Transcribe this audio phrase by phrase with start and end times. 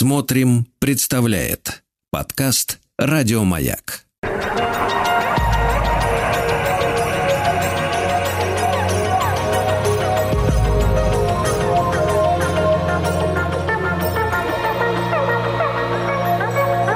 [0.00, 4.06] Смотрим, представляет подкаст Радиомаяк.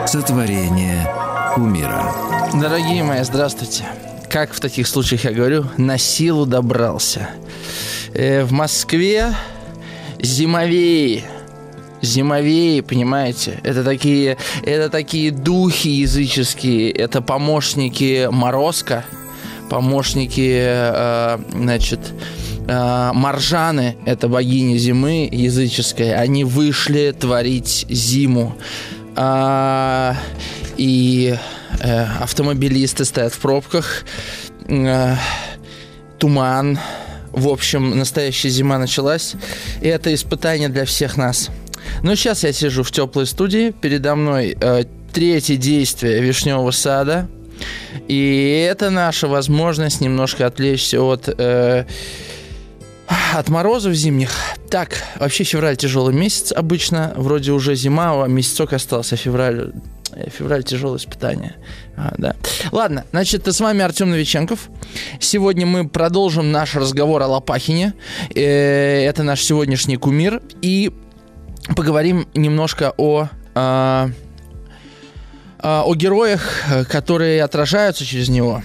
[0.06, 1.06] Сотворение
[1.54, 2.10] кумира.
[2.54, 3.84] Дорогие мои, здравствуйте.
[4.30, 7.28] Как в таких случаях я говорю, на силу добрался.
[8.14, 9.34] Э, в Москве
[10.22, 11.26] зимовей
[12.04, 13.60] зимовей, понимаете?
[13.62, 19.04] Это такие, это такие духи языческие, это помощники Морозка,
[19.68, 22.00] помощники, э, значит,
[22.66, 28.54] э, Маржаны, это богиня зимы языческая, они вышли творить зиму.
[29.16, 30.16] А,
[30.76, 31.36] и
[31.80, 34.04] э, автомобилисты стоят в пробках,
[36.18, 36.78] туман,
[37.32, 39.34] в общем, настоящая зима началась,
[39.82, 41.50] и это испытание для всех нас–
[42.02, 43.70] ну, сейчас я сижу в теплой студии.
[43.70, 47.28] Передо мной э, третье действие вишневого сада.
[48.08, 51.84] И это наша возможность немножко отвлечься от, э,
[53.34, 54.30] от морозов зимних.
[54.70, 57.14] Так, вообще февраль тяжелый месяц обычно.
[57.16, 59.72] Вроде уже зима, а месяцок остался, февраль
[60.12, 61.54] э, февраль тяжелое испытание.
[61.96, 62.34] А, да.
[62.72, 64.68] Ладно, значит, с вами Артем Новиченков.
[65.20, 67.94] Сегодня мы продолжим наш разговор о Лопахине.
[68.34, 70.42] Э, это наш сегодняшний кумир.
[70.60, 70.92] И
[71.76, 74.10] поговорим немножко о, э,
[75.58, 78.62] о героях, которые отражаются через него.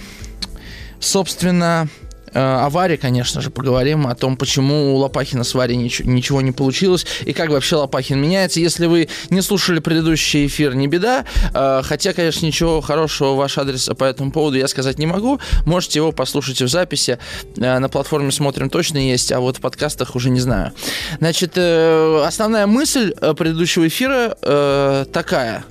[1.00, 1.88] Собственно,
[2.32, 7.06] Э, о конечно же, поговорим о том, почему у Лопахина с Варей ничего, не получилось
[7.24, 8.60] и как вообще Лопахин меняется.
[8.60, 11.24] Если вы не слушали предыдущий эфир, не беда.
[11.54, 15.40] Э, хотя, конечно, ничего хорошего ваш адрес по этому поводу я сказать не могу.
[15.66, 17.18] Можете его послушать в записи.
[17.56, 20.72] Э, на платформе «Смотрим» точно есть, а вот в подкастах уже не знаю.
[21.18, 25.64] Значит, основная мысль предыдущего эфира такая.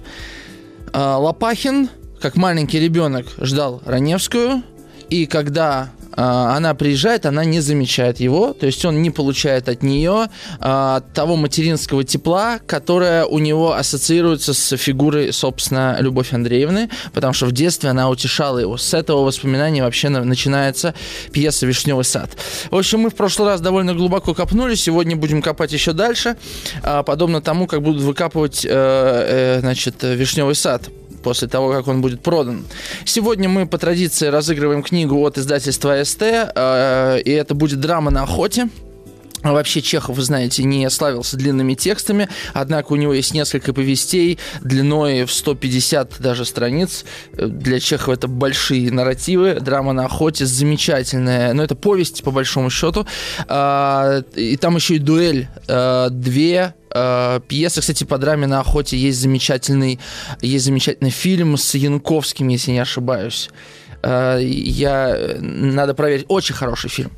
[0.93, 1.89] Лопахин,
[2.21, 4.63] как маленький ребенок, ждал Раневскую,
[5.09, 5.89] и когда
[6.21, 10.27] она приезжает, она не замечает его, то есть он не получает от нее
[10.59, 17.45] а, того материнского тепла, которое у него ассоциируется с фигурой, собственно, Любовь Андреевны, потому что
[17.45, 18.77] в детстве она утешала его.
[18.77, 20.93] С этого воспоминания вообще начинается
[21.31, 22.31] пьеса «Вишневый сад».
[22.69, 26.35] В общем, мы в прошлый раз довольно глубоко копнули, сегодня будем копать еще дальше,
[26.83, 30.89] а, подобно тому, как будут выкапывать, э, э, значит, «Вишневый сад»
[31.21, 32.65] после того, как он будет продан.
[33.05, 38.23] Сегодня мы по традиции разыгрываем книгу от издательства СТ, э, и это будет драма на
[38.23, 38.69] охоте.
[39.43, 45.23] Вообще Чехов, вы знаете, не славился длинными текстами, однако у него есть несколько повестей длиной
[45.23, 47.05] в 150 даже страниц.
[47.33, 49.59] Для Чехова это большие нарративы.
[49.61, 51.53] Драма на охоте замечательная.
[51.53, 53.07] Но это повесть, по большому счету.
[53.47, 55.47] А, и там еще и дуэль.
[55.67, 59.99] А, две а, пьесы, кстати, по драме на охоте есть замечательный,
[60.41, 63.49] есть замечательный фильм с Янковским, если не ошибаюсь.
[64.01, 65.37] Э, я...
[65.39, 66.25] Надо проверить.
[66.29, 67.11] Очень хороший фильм.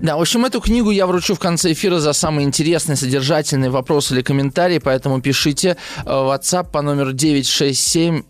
[0.00, 4.12] Да, в общем, эту книгу я вручу в конце эфира за самый интересный, содержательный вопрос
[4.12, 8.22] или комментарий, поэтому пишите э, в WhatsApp по номеру 967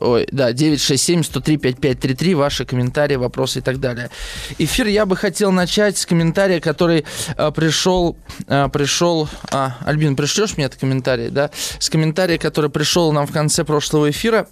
[0.00, 4.10] Ой, да, 967-103-5533, ваши комментарии, вопросы и так далее.
[4.58, 7.04] Эфир я бы хотел начать с комментария, который
[7.36, 8.16] э, пришел,
[8.46, 11.50] э, пришел, а, Альбин, пришлешь мне этот комментарий, да?
[11.78, 14.46] С комментария, который пришел нам в конце прошлого эфира.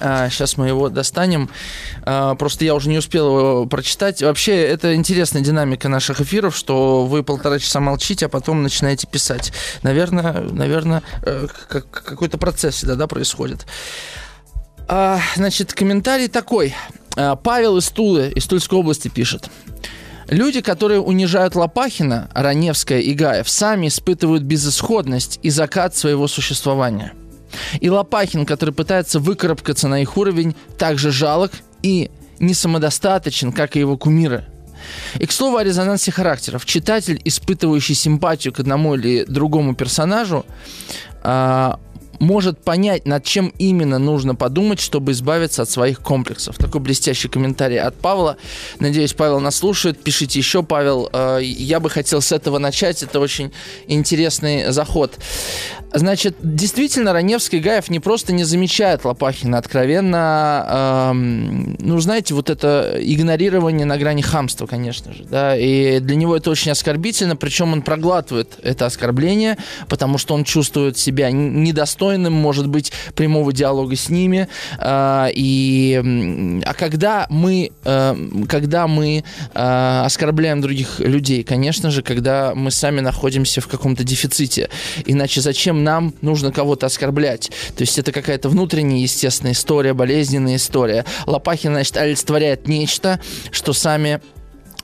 [0.00, 1.48] Сейчас а, мы его достанем.
[2.02, 4.22] Просто я уже не успел его прочитать.
[4.22, 9.52] Вообще, это интересная динамика наших эфиров, что вы полтора часа молчите, а потом начинаете писать.
[9.82, 13.66] Наверное, наверное э, какой-то процесс всегда да, происходит.
[14.88, 16.74] А, значит, комментарий такой.
[17.42, 19.48] Павел из Тулы, из Тульской области пишет.
[20.28, 27.12] Люди, которые унижают Лопахина, Раневская и Гаев, сами испытывают безысходность и закат своего существования–
[27.80, 31.52] и Лопахин, который пытается выкарабкаться на их уровень, также жалок
[31.82, 34.44] и не самодостаточен, как и его кумиры.
[35.18, 36.66] И к слову о резонансе характеров.
[36.66, 40.44] Читатель, испытывающий симпатию к одному или другому персонажу,
[41.22, 41.78] а,
[42.24, 46.56] может понять, над чем именно нужно подумать, чтобы избавиться от своих комплексов.
[46.56, 48.36] Такой блестящий комментарий от Павла.
[48.80, 50.02] Надеюсь, Павел нас слушает.
[50.02, 51.08] Пишите еще, Павел.
[51.12, 53.02] Э, я бы хотел с этого начать.
[53.02, 53.52] Это очень
[53.86, 55.18] интересный заход.
[55.94, 61.10] Значит, действительно, Раневский и Гаев не просто не замечает Лопахина откровенно.
[61.10, 65.24] Эм, ну, знаете, вот это игнорирование на грани хамства, конечно же.
[65.24, 69.56] Да, и для него это очень оскорбительно, причем он проглатывает это оскорбление,
[69.88, 74.48] потому что он чувствует себя недостойным достойным, может быть, прямого диалога с ними.
[74.78, 78.16] А, и, а когда мы, э,
[78.48, 79.22] когда мы
[79.54, 84.68] э, оскорбляем других людей, конечно же, когда мы сами находимся в каком-то дефиците.
[85.06, 87.50] Иначе зачем нам нужно кого-то оскорблять.
[87.76, 91.04] То есть это какая-то внутренняя, естественная история, болезненная история.
[91.26, 93.20] Лопахин, значит, олицетворяет нечто,
[93.50, 94.20] что сами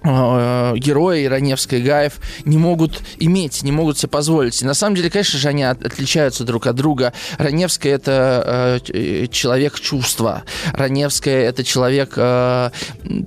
[0.03, 4.63] герои Раневская и Гаев не могут иметь, не могут себе позволить.
[4.63, 7.13] И на самом деле, конечно же, они отличаются друг от друга.
[7.39, 10.45] Раневская– это э, человек чувства.
[10.73, 12.71] Раневская– это человек э,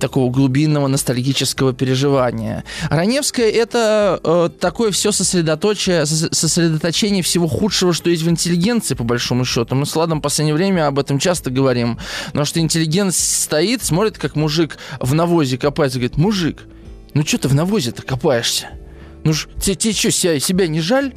[0.00, 2.64] такого глубинного ностальгического переживания.
[2.90, 9.44] Раневская– это э, такое все сосредоточие, сосредоточение всего худшего, что есть в интеллигенции, по большому
[9.44, 9.74] счету.
[9.74, 11.98] Мы с Ладом в последнее время об этом часто говорим.
[12.32, 16.63] Но что интеллигент стоит, смотрит, как мужик в навозе копается, говорит, мужик,
[17.14, 18.70] ну что ты в навозе-то копаешься?
[19.24, 21.12] Ну ж, тебе, тебе что, себя, себя не жаль?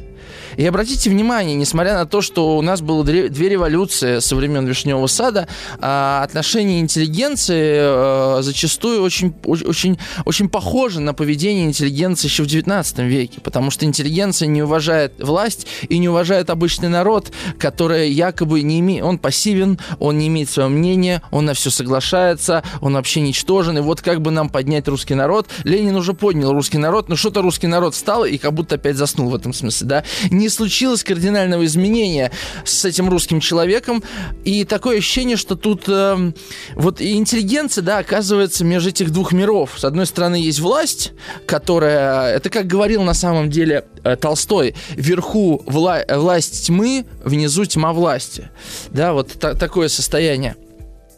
[0.56, 5.08] И обратите внимание, несмотря на то, что у нас было две революции со времен Вишневого
[5.08, 5.48] сада,
[5.80, 13.00] а, отношение интеллигенции а, зачастую очень, очень, очень похоже на поведение интеллигенции еще в 19
[13.00, 18.80] веке, потому что интеллигенция не уважает власть и не уважает обычный народ, который якобы не
[18.80, 23.78] имеет, он пассивен, он не имеет своего мнения, он на все соглашается, он вообще ничтожен,
[23.78, 27.42] и вот как бы нам поднять русский народ, Ленин уже поднял русский народ, но что-то
[27.42, 31.66] русский народ встал и как будто опять заснул в этом смысле, да, не случилось кардинального
[31.66, 32.32] изменения
[32.64, 34.04] с этим русским человеком.
[34.44, 36.32] И такое ощущение, что тут э,
[36.76, 39.72] вот интеллигенция, да, оказывается между этих двух миров.
[39.78, 41.14] С одной стороны, есть власть,
[41.46, 47.94] которая, это как говорил на самом деле э, Толстой, вверху вла власть тьмы, внизу тьма
[47.94, 48.50] власти.
[48.90, 50.56] Да, вот та такое состояние.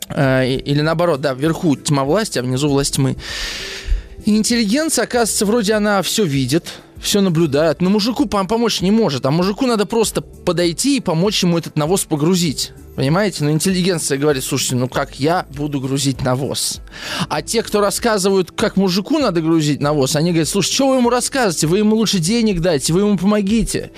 [0.09, 3.15] Э, или наоборот, да, вверху тьма власти, а внизу власть тьмы.
[4.25, 6.65] И интеллигенция, оказывается, вроде она все видит,
[7.01, 11.57] все наблюдает, но мужику помочь не может, а мужику надо просто подойти и помочь ему
[11.57, 12.71] этот навоз погрузить.
[12.99, 13.45] Понимаете?
[13.45, 16.81] Но интеллигенция говорит, слушайте, ну как я буду грузить навоз?
[17.29, 21.09] А те, кто рассказывают, как мужику надо грузить навоз, они говорят, слушай, что вы ему
[21.09, 21.67] рассказываете?
[21.67, 23.91] Вы ему лучше денег дайте, вы ему помогите.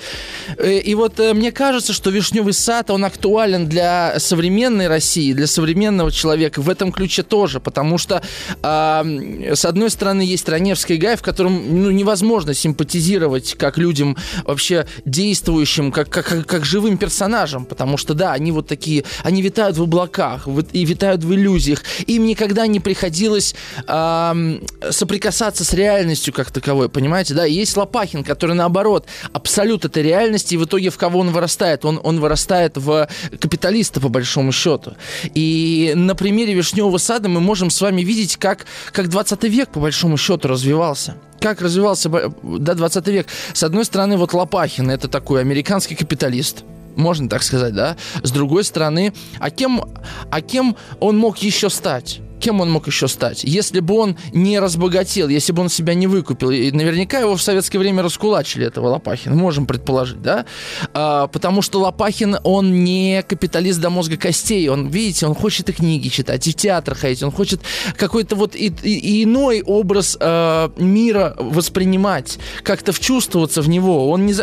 [0.56, 5.48] Э, и вот э, мне кажется, что Вишневый сад, он актуален для современной России, для
[5.48, 8.22] современного человека в этом ключе тоже, потому что
[8.62, 14.86] э, с одной стороны есть Раневский гай, в котором ну, невозможно симпатизировать как людям вообще
[15.04, 19.76] действующим, как, как, как живым персонажам, потому что да, они вот такие такие, они витают
[19.76, 21.82] в облаках и витают в иллюзиях.
[22.06, 23.54] Им никогда не приходилось
[23.86, 24.58] э,
[24.90, 27.44] соприкасаться с реальностью как таковой, понимаете, да?
[27.44, 31.84] есть Лопахин, который наоборот, абсолют этой реальности, и в итоге в кого он вырастает?
[31.84, 33.08] Он, он вырастает в
[33.40, 34.94] капиталиста, по большому счету.
[35.34, 39.80] И на примере Вишневого сада мы можем с вами видеть, как, как 20 век, по
[39.80, 43.26] большому счету, развивался как развивался до 20 век.
[43.52, 46.62] С одной стороны, вот Лопахин, это такой американский капиталист,
[46.96, 47.96] можно так сказать, да?
[48.22, 49.82] С другой стороны, а кем,
[50.30, 52.20] а кем он мог еще стать?
[52.42, 53.44] Кем он мог еще стать?
[53.44, 57.42] Если бы он не разбогател, если бы он себя не выкупил, и наверняка его в
[57.42, 60.44] советское время раскулачили, этого Лопахина, можем предположить, да?
[60.92, 65.72] А, потому что Лопахин, он не капиталист до мозга костей, он, видите, он хочет и
[65.72, 67.60] книги читать, и в театр ходить, он хочет
[67.96, 74.10] какой-то вот и, и, иной образ э, мира воспринимать, как-то вчувствоваться в него.
[74.10, 74.34] Он не...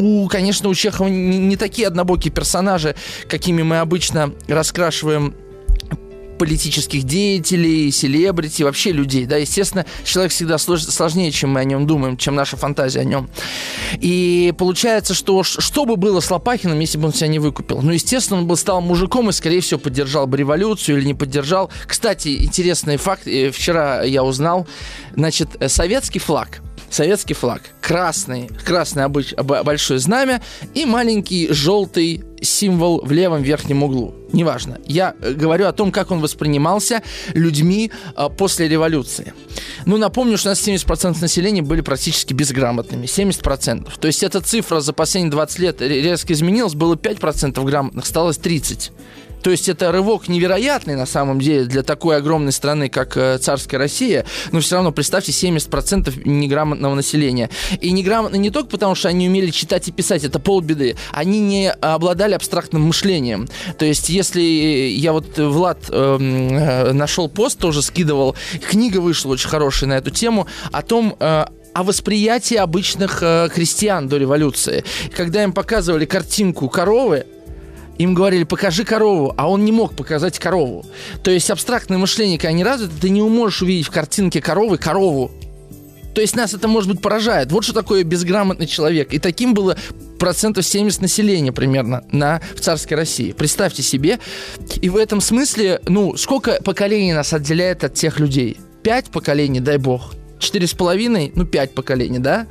[0.00, 2.94] У, конечно, у Чехова не, не такие однобокие персонажи,
[3.28, 5.34] какими мы обычно раскрашиваем
[6.38, 9.26] политических деятелей, селебрити, вообще людей.
[9.26, 13.04] Да, естественно, человек всегда слож, сложнее, чем мы о нем думаем, чем наша фантазия о
[13.04, 13.28] нем.
[14.00, 17.82] И получается, что что бы было с Лопахиным, если бы он себя не выкупил?
[17.82, 21.70] Ну, естественно, он бы стал мужиком и, скорее всего, поддержал бы революцию или не поддержал.
[21.86, 23.26] Кстати, интересный факт.
[23.26, 24.66] Э, вчера я узнал,
[25.14, 27.62] значит, э, советский флаг– советский флаг.
[27.80, 30.42] Красный, красное обыч, большое знамя
[30.74, 34.14] и маленький желтый символ в левом верхнем углу.
[34.32, 34.78] Неважно.
[34.86, 37.02] Я э, говорю о том, как он воспринимался
[37.34, 39.32] людьми э, после революции.
[39.86, 43.06] Ну, напомню, что у нас 70% населения были практически безграмотными.
[43.06, 43.90] 70%.
[43.98, 46.74] То есть эта цифра за последние 20 лет резко изменилась.
[46.74, 48.90] Было 5% грамотных, стало 30%.
[49.42, 53.78] То есть это рывок невероятный на самом деле для такой огромной страны, как э, царская
[53.78, 57.50] Россия, но все равно представьте 70% неграмотного населения.
[57.80, 61.70] И неграмотно не только потому, что они умели читать и писать, это полбеды, они не
[61.70, 63.48] обладали абстрактным мышлением.
[63.78, 68.36] То есть если я вот, Влад, эм, э, нашел пост, тоже скидывал,
[68.68, 74.08] книга вышла очень хорошая на эту тему, о том, э, о восприятии обычных э, крестьян
[74.08, 74.84] до революции.
[75.16, 77.26] Когда им показывали картинку коровы,
[77.98, 80.86] им говорили, покажи корову, а он не мог показать корову.
[81.22, 85.30] То есть абстрактное мышление, когда не развито, ты не можешь увидеть в картинке коровы корову.
[86.14, 87.52] То есть нас это, может быть, поражает.
[87.52, 89.12] Вот что такое безграмотный человек.
[89.12, 89.76] И таким было
[90.18, 93.32] процентов 70 населения примерно на, в царской России.
[93.32, 94.18] Представьте себе.
[94.80, 98.58] И в этом смысле, ну, сколько поколений нас отделяет от тех людей?
[98.82, 100.14] Пять поколений, дай бог.
[100.38, 102.46] Четыре с половиной, ну, пять поколений, да?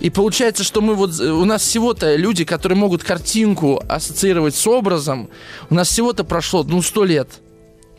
[0.00, 1.18] И получается, что мы вот...
[1.20, 5.28] У нас всего-то люди, которые могут картинку ассоциировать с образом,
[5.70, 7.28] у нас всего-то прошло, ну, сто лет.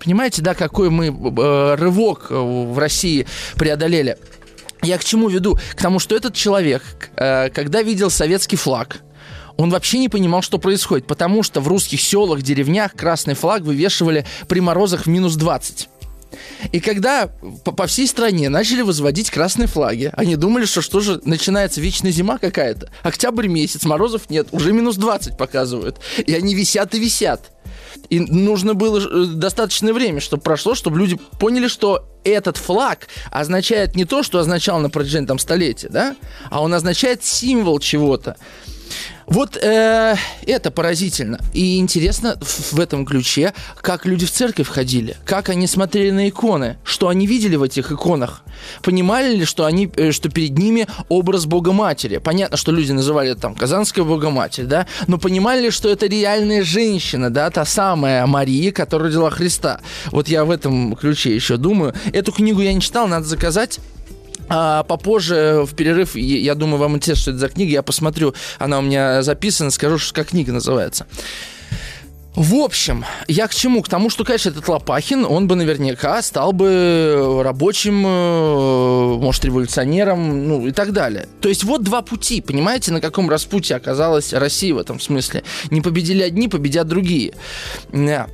[0.04, 3.26] Понимаете, да, какой мы э, рывок в России
[3.56, 4.18] преодолели?
[4.84, 5.58] Я к чему веду?
[5.72, 6.84] К тому, что этот человек,
[7.16, 9.02] э, когда видел советский флаг,
[9.58, 14.26] он вообще не понимал, что происходит, потому что в русских селах, деревнях красный флаг вывешивали
[14.48, 15.90] при морозах в минус 20.
[16.72, 17.28] И когда
[17.64, 22.12] по, по всей стране начали возводить красные флаги, они думали, что что же, начинается вечная
[22.12, 22.90] зима какая-то.
[23.04, 26.00] Октябрь месяц, морозов нет, уже минус 20 показывают.
[26.26, 27.52] И они висят и висят.
[28.10, 33.96] И нужно было э, достаточное время, чтобы прошло, чтобы люди поняли, что этот флаг означает
[33.96, 36.16] не то, что означал на протяжении там столетия, да,
[36.50, 38.36] а он означает символ чего-то.
[39.28, 40.16] Вот э,
[40.46, 41.40] это поразительно.
[41.54, 46.78] И интересно в этом ключе, как люди в церковь ходили, как они смотрели на иконы,
[46.84, 48.44] что они видели в этих иконах.
[48.84, 52.18] Понимали ли, что, они, э, что перед ними образ Бога Матери?
[52.18, 54.86] Понятно, что люди называли там Казанская Бога Матерь, да?
[55.08, 59.82] Но понимали ли, что это реальная женщина, да, та самая Мария, которая родила Христа?
[60.12, 61.94] Вот я в этом ключе еще думаю.
[62.14, 63.80] Эту книгу я не читал, надо заказать.
[64.50, 67.72] А попозже, в перерыв, я думаю, вам интересно, что это за книга.
[67.72, 71.06] Я посмотрю, она у меня записана, скажу, что как книга называется.
[72.36, 73.82] В общем, я к чему?
[73.82, 80.46] К тому, что, конечно, этот Лопахин, он бы наверняка стал бы рабочим, э, может, революционером,
[80.46, 81.28] ну и так далее.
[81.40, 85.44] То есть вот два пути, понимаете, на каком распутье оказалась Россия в этом смысле.
[85.72, 87.36] Не победили одни, победят другие.
[87.94, 88.26] Э,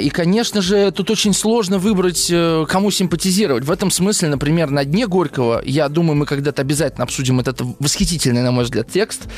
[0.00, 3.64] и, конечно же, тут очень сложно выбрать, э, кому симпатизировать.
[3.64, 8.42] В этом смысле, например, на дне Горького, я думаю, мы когда-то обязательно обсудим этот восхитительный,
[8.42, 9.28] на мой взгляд, текст.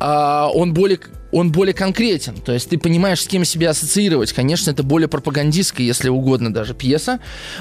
[0.00, 0.98] А, он более
[1.30, 2.36] он более конкретен.
[2.36, 4.32] То есть ты понимаешь, с кем себя ассоциировать.
[4.32, 7.20] Конечно, это более пропагандистская, если угодно, даже пьеса.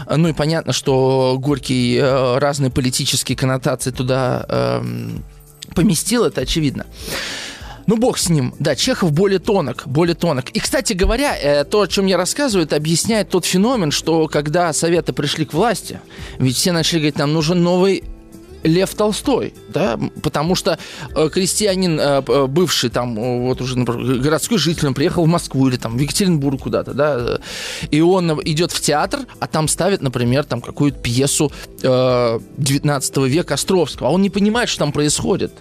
[0.10, 5.26] Ну и понятно, что Горький э, разные политические коннотации туда эм,
[5.76, 6.86] поместил, это очевидно.
[7.88, 8.54] Ну, бог с ним.
[8.60, 10.50] Да, Чехов более тонок, более тонок.
[10.50, 14.74] И, кстати говоря, э, то, о чем я рассказываю, это объясняет тот феномен, что когда
[14.74, 16.02] Советы пришли к власти,
[16.38, 18.04] ведь все начали говорить, нам нужен новый
[18.64, 20.78] Лев Толстой, да, потому что
[21.16, 25.78] э, крестьянин, э, бывший там, вот уже например, городской житель, он приехал в Москву или
[25.78, 27.40] там в Екатеринбург куда-то, да,
[27.92, 33.54] и он идет в театр, а там ставят, например, там какую-то пьесу э, 19 века
[33.54, 35.52] Островского, а он не понимает, что там происходит,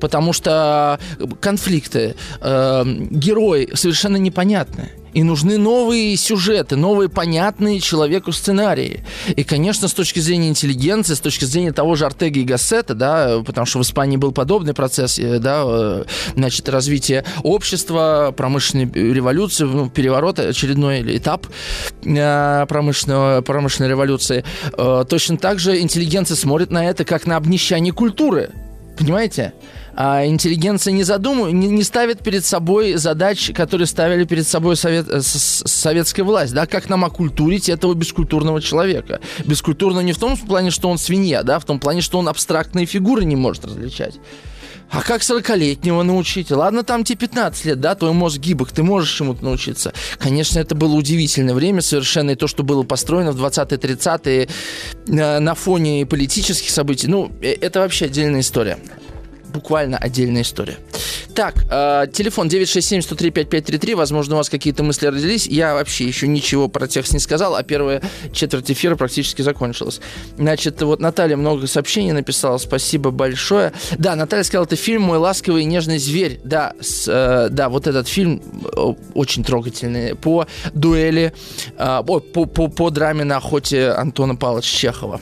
[0.00, 0.98] потому что
[1.40, 4.90] конфликты, э, герои совершенно непонятные.
[5.16, 9.02] И нужны новые сюжеты, новые понятные человеку сценарии.
[9.34, 13.42] И, конечно, с точки зрения интеллигенции, с точки зрения того же Артега и Гассета, да,
[13.42, 16.04] потому что в Испании был подобный процесс, э, да, э,
[16.34, 21.46] значит, развития общества, промышленной революции, ну, переворот, очередной этап
[22.04, 24.44] э, промышленного, промышленной революции.
[25.08, 28.50] Точно так же интеллигенция смотрит на это как на обнищание культуры.
[28.98, 29.54] Понимаете?
[29.96, 35.08] А интеллигенция не задумывает, не, не ставит перед собой задач, которые ставили перед собой совет,
[35.08, 39.20] э, советская власть, да, как нам окультурить этого бескультурного человека.
[39.46, 42.84] Бескультурно не в том плане, что он свинья, да, в том плане, что он абстрактные
[42.84, 44.20] фигуры не может различать.
[44.90, 46.50] А как 40-летнего научить?
[46.50, 49.92] Ладно, там тебе 15 лет, да, твой мозг гибок, ты можешь чему-то научиться.
[50.18, 54.48] Конечно, это было удивительное время совершенно, и то, что было построено в 20-е, 30-е
[55.08, 58.78] э, на фоне политических событий, ну, э, это вообще отдельная история
[59.56, 60.78] буквально отдельная история.
[61.34, 63.94] Так, э, телефон 967-103-5533.
[63.94, 65.46] Возможно, у вас какие-то мысли родились.
[65.46, 68.00] Я вообще еще ничего про текст не сказал, а первая
[68.32, 70.00] четверть эфира практически закончилась.
[70.38, 72.56] Значит, вот Наталья много сообщений написала.
[72.58, 73.72] Спасибо большое.
[73.98, 76.40] Да, Наталья сказала, это фильм «Мой ласковый и нежный зверь».
[76.42, 80.14] Да, с, э, да вот этот фильм э, очень трогательный.
[80.14, 81.34] По дуэли,
[81.76, 85.20] э, по, по, по драме на охоте Антона Павловича Чехова.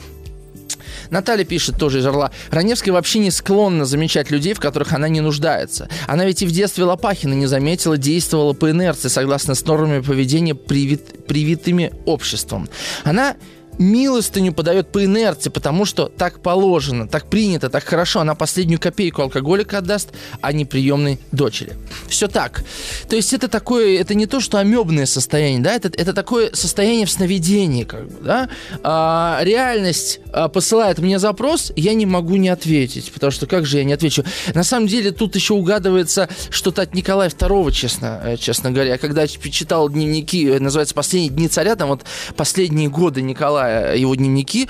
[1.09, 2.31] Наталья пишет тоже из Орла.
[2.51, 5.89] Раневская вообще не склонна замечать людей, в которых она не нуждается.
[6.07, 10.55] Она ведь и в детстве Лопахина не заметила, действовала по инерции, согласно с нормами поведения,
[10.55, 12.69] привит, привитыми обществом.
[13.03, 13.35] Она
[13.77, 18.19] милостыню подает по инерции, потому что так положено, так принято, так хорошо.
[18.19, 20.09] Она последнюю копейку алкоголика отдаст,
[20.41, 21.73] а не приемной дочери.
[22.07, 22.63] Все так.
[23.09, 27.05] То есть это такое, это не то, что амебное состояние, да, это, это такое состояние
[27.05, 28.49] в сновидении, как бы, да.
[28.83, 33.77] А, реальность а, посылает мне запрос, я не могу не ответить, потому что как же
[33.77, 34.23] я не отвечу?
[34.53, 38.97] На самом деле тут еще угадывается что-то от Николая II, честно, э, честно говоря.
[38.97, 42.03] Когда читал дневники, э, называется «Последние дни царя», там вот
[42.35, 44.69] последние годы Николая его дневники,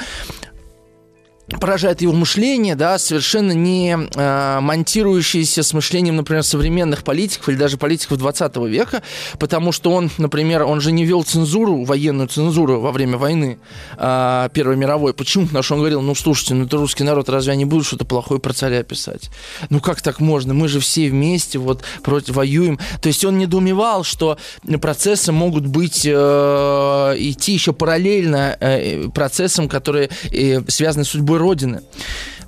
[1.48, 7.78] поражает его мышление, да, совершенно не э, монтирующееся с мышлением, например, современных политиков или даже
[7.78, 9.04] политиков 20 века,
[9.40, 13.60] потому что он, например, он же не вел цензуру, военную цензуру во время войны
[13.98, 15.14] э, Первой мировой.
[15.14, 15.46] Почему?
[15.46, 18.40] Потому что он говорил, ну, слушайте, ну, это русский народ, разве они будут что-то плохое
[18.40, 19.30] про царя писать?
[19.70, 20.54] Ну, как так можно?
[20.54, 22.80] Мы же все вместе вот против воюем.
[23.02, 24.38] То есть он недоумевал, что
[24.82, 31.82] процессы могут быть, э, идти еще параллельно э, процессам, которые э, связаны с судьбой Родины.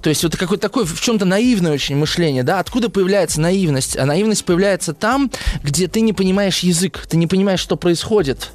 [0.01, 3.97] То есть вот какое-то такое в чем-то наивное очень мышление, да, откуда появляется наивность?
[3.97, 5.31] А наивность появляется там,
[5.63, 8.51] где ты не понимаешь язык, ты не понимаешь, что происходит.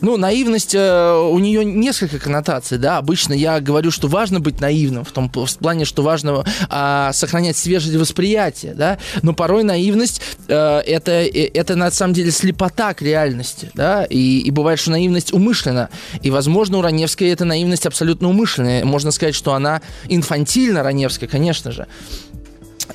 [0.00, 2.98] Ну, наивность, э, у нее несколько коннотаций, да.
[2.98, 7.56] Обычно я говорю, что важно быть наивным, в том в плане, что важно э, сохранять
[7.56, 8.98] свежесть восприятия, да.
[9.22, 14.04] Но порой наивность э, это, э, это на самом деле слепота к реальности, да.
[14.04, 15.88] И, и бывает, что наивность умышлена.
[16.22, 18.84] И, возможно, у Раневской эта наивность абсолютно умышленная.
[18.84, 21.86] Можно сказать, что она инфантильна, Раневская, конечно же.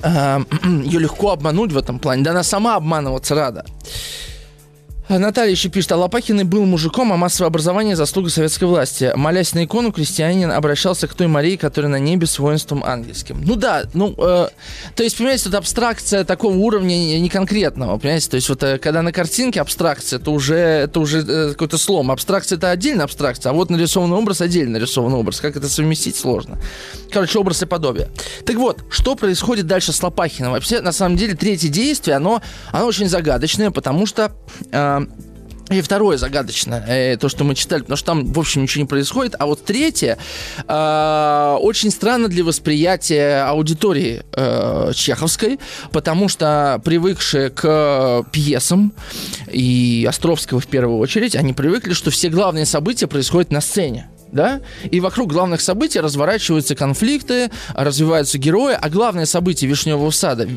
[0.01, 2.23] Э, ее легко обмануть в этом плане.
[2.23, 3.65] Да она сама обманываться рада.
[5.19, 9.11] Наталья еще пишет, а Лопахин был мужиком, а массовое образование– заслуга советской власти.
[9.15, 13.41] Молясь на икону, крестьянин обращался к той Марии, которая на небе с воинством ангельским.
[13.43, 14.47] Ну да, ну, э,
[14.95, 18.29] то есть, понимаете, это абстракция такого уровня не конкретного, понимаете?
[18.29, 22.11] То есть, вот э, когда на картинке абстракция, это уже, это уже э, какой-то слом.
[22.11, 25.41] Абстракция– это отдельная абстракция, а вот нарисованный образ– отдельно нарисованный образ.
[25.41, 26.59] Как это совместить, сложно.
[27.11, 28.09] Короче, образ и подобие.
[28.45, 30.51] Так вот, что происходит дальше с Лопахиным?
[30.51, 32.41] Вообще, на самом деле, третье действие, оно,
[32.71, 34.31] оно очень загадочное, потому что...
[34.71, 35.00] Э,
[35.71, 38.87] и второе загадочно, э, то, что мы читали, потому что там, в общем, ничего не
[38.87, 39.35] происходит.
[39.39, 40.17] А вот третье
[40.67, 45.59] э, очень странно для восприятия аудитории э, чеховской,
[45.91, 48.93] потому что привыкшие к пьесам,
[49.51, 54.61] и Островского в первую очередь, они привыкли, что все главные события происходят на сцене да,
[54.89, 60.47] и вокруг главных событий разворачиваются конфликты, развиваются герои, а главное событие Вишневого сада,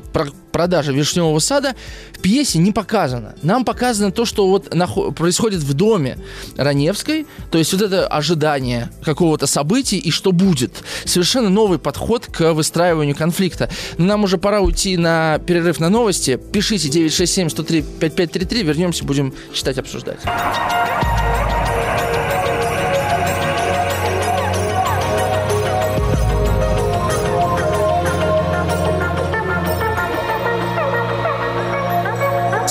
[0.52, 1.74] продажа Вишневого сада
[2.12, 3.34] в пьесе не показано.
[3.42, 4.70] Нам показано то, что вот
[5.16, 6.18] происходит в доме
[6.56, 10.84] Раневской, то есть вот это ожидание какого-то события и что будет.
[11.04, 13.68] Совершенно новый подход к выстраиванию конфликта.
[13.98, 16.38] Но нам уже пора уйти на перерыв на новости.
[16.52, 20.20] Пишите 967 103 5533, вернемся, будем читать, обсуждать.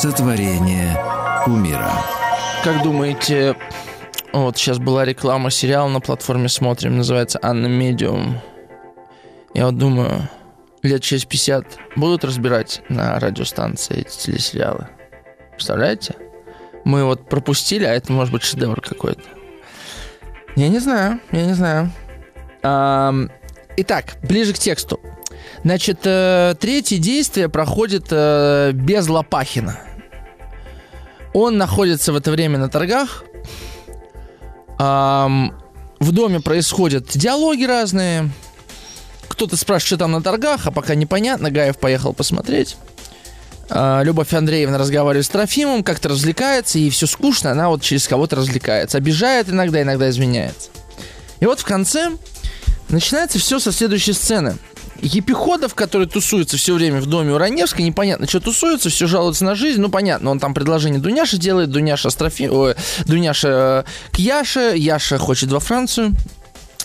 [0.03, 1.01] Сотворение
[1.47, 1.89] умира.
[2.61, 3.55] Как думаете,
[4.33, 8.37] вот сейчас была реклама сериала на платформе «Смотрим», называется «Анна Медиум».
[9.53, 10.27] Я вот думаю,
[10.81, 14.89] лет через 50 будут разбирать на радиостанции эти телесериалы.
[15.51, 16.15] Представляете?
[16.83, 19.23] Мы вот пропустили, а это может быть шедевр какой-то.
[20.57, 21.89] Я не знаю, я не знаю.
[23.77, 24.99] итак, ближе к тексту.
[25.63, 29.79] Значит, э, третье действие проходит э, без Лопахина.
[31.33, 33.23] Он находится в это время на торгах.
[34.79, 35.53] Эм,
[35.99, 38.29] в доме происходят диалоги разные.
[39.27, 41.49] Кто-то спрашивает, что там на торгах, а пока непонятно.
[41.49, 42.77] Гаев поехал посмотреть.
[43.69, 48.35] Э, Любовь Андреевна разговаривает с Трофимом, как-то развлекается, и все скучно, она вот через кого-то
[48.35, 48.97] развлекается.
[48.97, 50.69] Обижает иногда, иногда изменяется.
[51.39, 52.11] И вот в конце
[52.89, 54.57] начинается все со следующей сцены–
[55.03, 59.53] Епиходов, который тусуется все время в доме у Раневской, непонятно, что тусуется, все жалуется на
[59.53, 62.47] жизнь, ну, понятно, он там предложение Дуняша делает, Дуняша, Астрофи...
[62.47, 66.13] Ой, Дуняша к Яше, Яша хочет во Францию,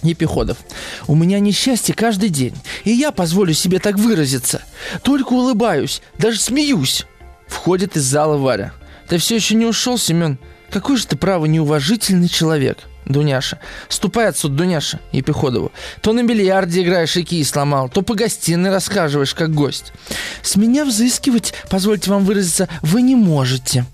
[0.03, 0.59] Епиходов.
[1.07, 2.55] У меня несчастье каждый день,
[2.85, 4.63] и я позволю себе так выразиться.
[5.03, 7.07] Только улыбаюсь, даже смеюсь.
[7.47, 8.73] Входит из зала Варя.
[9.09, 10.39] Ты все еще не ушел, Семен?
[10.71, 12.79] Какой же ты, право, неуважительный человек.
[13.09, 13.59] Дуняша.
[13.89, 15.73] Ступай отсюда, Дуняша, Епиходову.
[16.01, 19.93] То на бильярде играешь и кий сломал, то по гостиной рассказываешь, как гость.
[20.43, 23.85] С меня взыскивать, позвольте вам выразиться, вы не можете.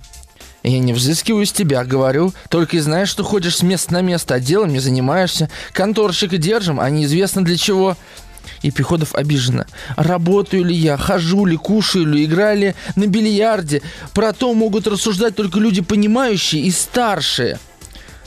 [0.65, 2.33] Я не взыскиваю с тебя, говорю.
[2.49, 5.51] Только и знаешь, что ходишь с места на место, а делом не занимаешься.
[5.73, 7.99] Конторщика держим, а неизвестно для чего.
[8.63, 9.67] И Пеходов обиженно.
[9.97, 13.83] Работаю ли я, хожу ли, кушаю ли, играю ли на бильярде?
[14.15, 17.59] Про то могут рассуждать только люди понимающие и старшие.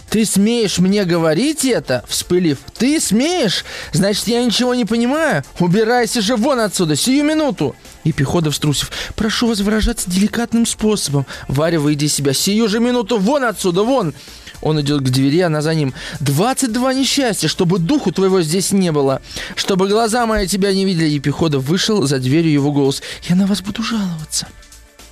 [0.10, 2.04] Ты смеешь мне говорить это?
[2.08, 2.60] Вспылив.
[2.78, 3.66] Ты смеешь?
[3.92, 5.44] Значит, я ничего не понимаю?
[5.60, 7.76] Убирайся же вон отсюда, сию минуту.
[8.04, 8.92] И Пеходов струсив.
[9.16, 11.26] Прошу вас выражаться деликатным способом.
[11.48, 12.34] Варя, выйди из себя.
[12.34, 14.14] Сию же минуту вон отсюда, вон.
[14.62, 15.94] Он идет к двери, она за ним.
[16.20, 19.22] «Двадцать два несчастья, чтобы духу твоего здесь не было,
[19.56, 21.10] чтобы глаза мои тебя не видели».
[21.10, 23.02] И Пеходов вышел, за дверью его голос.
[23.30, 24.48] «Я на вас буду жаловаться».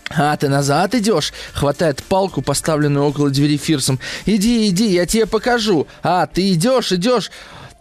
[0.09, 3.99] «А, ты назад идешь?» Хватает палку, поставленную около двери Фирсом.
[4.25, 5.87] «Иди, иди, я тебе покажу.
[6.03, 7.31] А, ты идешь, идешь.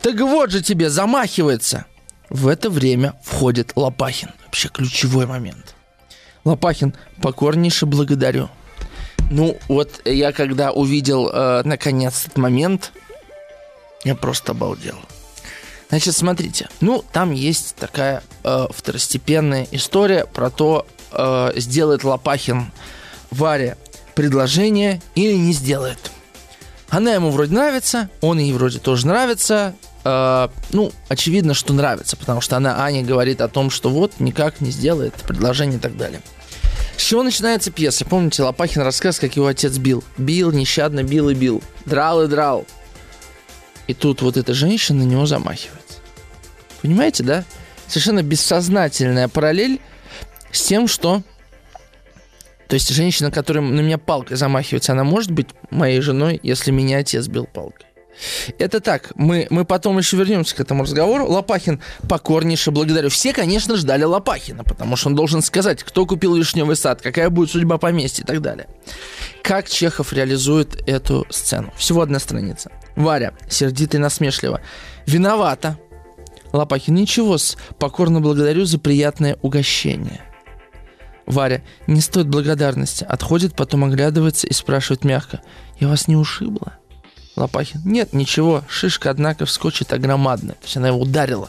[0.00, 1.87] Так вот же тебе, замахивается.
[2.30, 4.30] В это время входит Лопахин.
[4.46, 5.74] Вообще ключевой момент.
[6.44, 8.48] Лопахин, покорнейше благодарю.
[9.30, 12.92] Ну, вот я когда увидел, э, наконец, этот момент,
[14.04, 14.96] я просто обалдел.
[15.88, 22.72] Значит, смотрите, ну, там есть такая э, второстепенная история про то, э, сделает Лопахин
[23.31, 23.77] Варе
[24.14, 26.11] предложение или не сделает.
[26.88, 29.74] Она ему вроде нравится, он ей вроде тоже нравится.
[30.05, 34.61] Э, ну, очевидно, что нравится, потому что она Ане говорит о том, что вот никак
[34.61, 36.20] не сделает предложение и так далее.
[36.96, 38.05] С чего начинается пьеса?
[38.05, 40.05] Помните, Лопахин рассказ, как его отец бил?
[40.16, 41.62] Бил, нещадно бил и бил.
[41.85, 42.66] Драл и драл.
[43.87, 45.98] И тут вот эта женщина на него замахивается.
[46.83, 47.44] Понимаете, да?
[47.88, 49.81] Совершенно бессознательная параллель
[50.54, 51.22] с тем, что...
[52.68, 56.98] То есть женщина, которая на меня палкой замахивается, она может быть моей женой, если меня
[56.98, 57.86] отец бил палкой.
[58.58, 61.26] Это так, мы, мы потом еще вернемся к этому разговору.
[61.26, 63.10] Лопахин покорнейше благодарю.
[63.10, 67.50] Все, конечно, ждали Лопахина, потому что он должен сказать, кто купил вишневый сад, какая будет
[67.50, 68.68] судьба поместья и так далее.
[69.42, 71.72] Как Чехов реализует эту сцену?
[71.76, 72.70] Всего одна страница.
[72.96, 74.60] Варя, сердито и насмешливо.
[75.06, 75.78] Виновата.
[76.52, 77.36] Лопахин, ничего
[77.78, 80.20] покорно благодарю за приятное угощение.
[81.26, 83.04] Варя, не стоит благодарности.
[83.04, 85.40] Отходит, потом оглядывается и спрашивает мягко.
[85.80, 86.74] Я вас не ушибла?
[87.37, 87.80] Лопахин.
[87.84, 90.54] Нет, ничего, шишка, однако, вскочит огромадная.
[90.54, 91.48] То есть она его ударила.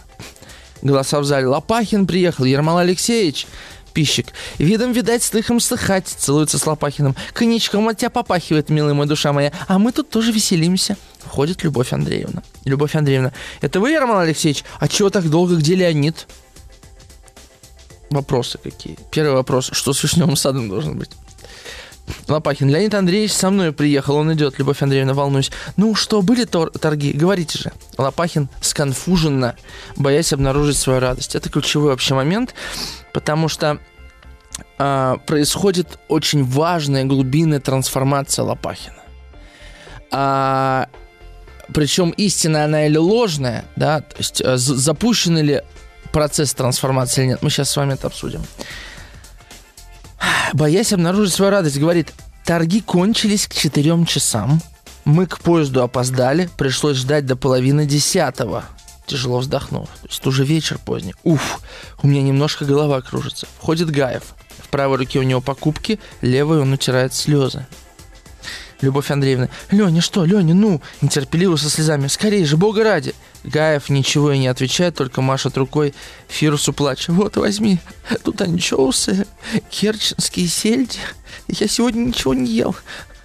[0.81, 1.47] Голоса в зале.
[1.47, 3.47] Лопахин приехал, Ермол Алексеевич.
[3.93, 4.27] Пищик.
[4.57, 6.07] Видом, видать, слыхом слыхать.
[6.07, 7.15] Целуется с Лопахиным.
[7.33, 9.53] Коньячком от тебя попахивает, милая моя душа моя.
[9.67, 10.97] А мы тут тоже веселимся.
[11.23, 12.43] Входит Любовь Андреевна.
[12.65, 13.31] Любовь Андреевна.
[13.61, 14.65] Это вы, Ермол Алексеевич?
[14.79, 15.55] А чего так долго?
[15.55, 16.27] Где Леонид?
[18.09, 18.97] Вопросы какие?
[19.11, 19.69] Первый вопрос.
[19.71, 21.09] Что с вишневым садом должен быть?
[22.27, 22.69] Лопахин.
[22.69, 24.59] Леонид Андреевич со мной приехал, он идет.
[24.59, 25.51] Любовь Андреевна, волнуюсь.
[25.75, 27.11] Ну что, были тор- торги?
[27.13, 27.71] Говорите же.
[27.97, 29.55] Лопахин сконфуженно,
[29.95, 31.35] боясь обнаружить свою радость.
[31.35, 32.53] Это ключевой вообще момент,
[33.13, 33.79] потому что
[34.77, 39.03] а, происходит очень важная глубинная трансформация Лопахина.
[40.11, 40.87] А,
[41.73, 45.63] причем истинная она или ложная, да, то есть а, запущен ли
[46.15, 48.41] процесс трансформации или нет, мы сейчас с вами это обсудим
[50.53, 52.13] боясь обнаружить свою радость, говорит,
[52.45, 54.61] торги кончились к четырем часам.
[55.03, 58.63] Мы к поезду опоздали, пришлось ждать до половины десятого.
[59.05, 59.87] Тяжело вздохнув.
[59.87, 61.13] То есть уже вечер поздний.
[61.23, 61.59] Уф,
[62.01, 63.45] у меня немножко голова кружится.
[63.59, 64.23] Входит Гаев.
[64.63, 67.67] В правой руке у него покупки, левой он утирает слезы.
[68.81, 69.49] Любовь Андреевна.
[69.69, 70.81] Леня, что, Леня, ну?
[71.01, 72.07] Нетерпеливо со слезами.
[72.07, 73.13] Скорее же, бога ради.
[73.45, 75.93] Гаев ничего и не отвечает, только машет рукой
[76.27, 77.11] Фирусу плача.
[77.11, 77.79] Вот, возьми,
[78.23, 79.27] тут анчоусы,
[79.69, 80.99] керченские сельди.
[81.47, 82.75] Я сегодня ничего не ел.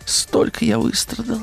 [0.05, 1.41] Столько я выстрадал.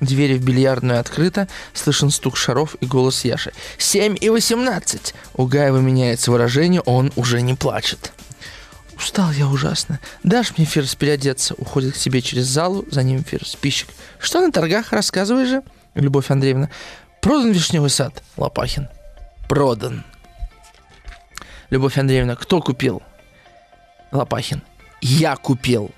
[0.00, 3.52] Двери в бильярдную открыта, слышен стук шаров и голос Яши.
[3.76, 8.12] «Семь и восемнадцать!» У Гаева меняется выражение, он уже не плачет.
[8.96, 9.98] Устал я ужасно.
[10.24, 11.54] Дашь мне, Фирс, переодеться?
[11.54, 13.56] Уходит к себе через залу, за ним Фирс.
[13.56, 13.88] Пищик.
[14.18, 14.92] Что на торгах?
[14.92, 15.62] Рассказывай же.
[15.94, 16.68] Любовь Андреевна.
[17.20, 18.22] Продан вишневый сад?
[18.36, 18.88] Лопахин.
[19.48, 20.04] Продан.
[21.68, 22.34] Любовь Андреевна.
[22.34, 23.02] Кто купил?
[24.10, 24.62] Лопахин.
[25.02, 25.90] Я купил.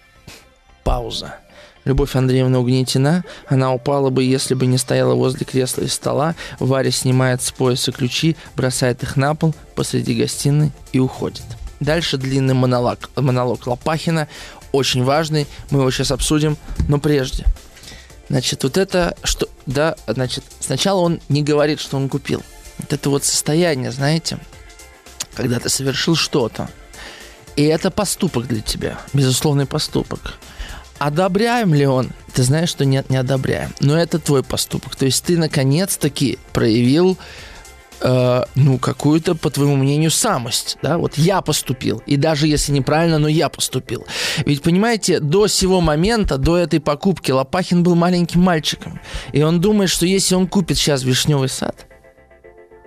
[0.83, 1.37] Пауза.
[1.85, 3.25] Любовь Андреевна угнетена.
[3.49, 6.35] Она упала бы, если бы не стояла возле кресла и стола.
[6.59, 11.45] Варя снимает с пояса ключи, бросает их на пол посреди гостиной и уходит.
[11.79, 14.29] Дальше длинный монолог, монолог Лопахина,
[14.71, 16.57] очень важный, мы его сейчас обсудим,
[16.89, 17.45] но прежде.
[18.29, 22.43] Значит, вот это, что, да, значит, сначала он не говорит, что он купил.
[22.79, 24.39] Вот это вот состояние, знаете,
[25.35, 26.69] когда ты совершил что-то,
[27.57, 30.39] и это поступок для тебя, безусловный поступок.
[30.99, 32.11] Одобряем ли он?
[32.33, 33.75] Ты знаешь, что нет, не одобряем.
[33.81, 34.97] Но это твой поступок.
[34.97, 37.19] То есть ты наконец-таки проявил
[38.03, 43.19] э, ну, какую-то, по твоему мнению, самость, да, вот я поступил, и даже если неправильно,
[43.19, 44.07] но я поступил.
[44.45, 49.01] Ведь, понимаете, до сего момента, до этой покупки Лопахин был маленьким мальчиком,
[49.33, 51.87] и он думает, что если он купит сейчас вишневый сад,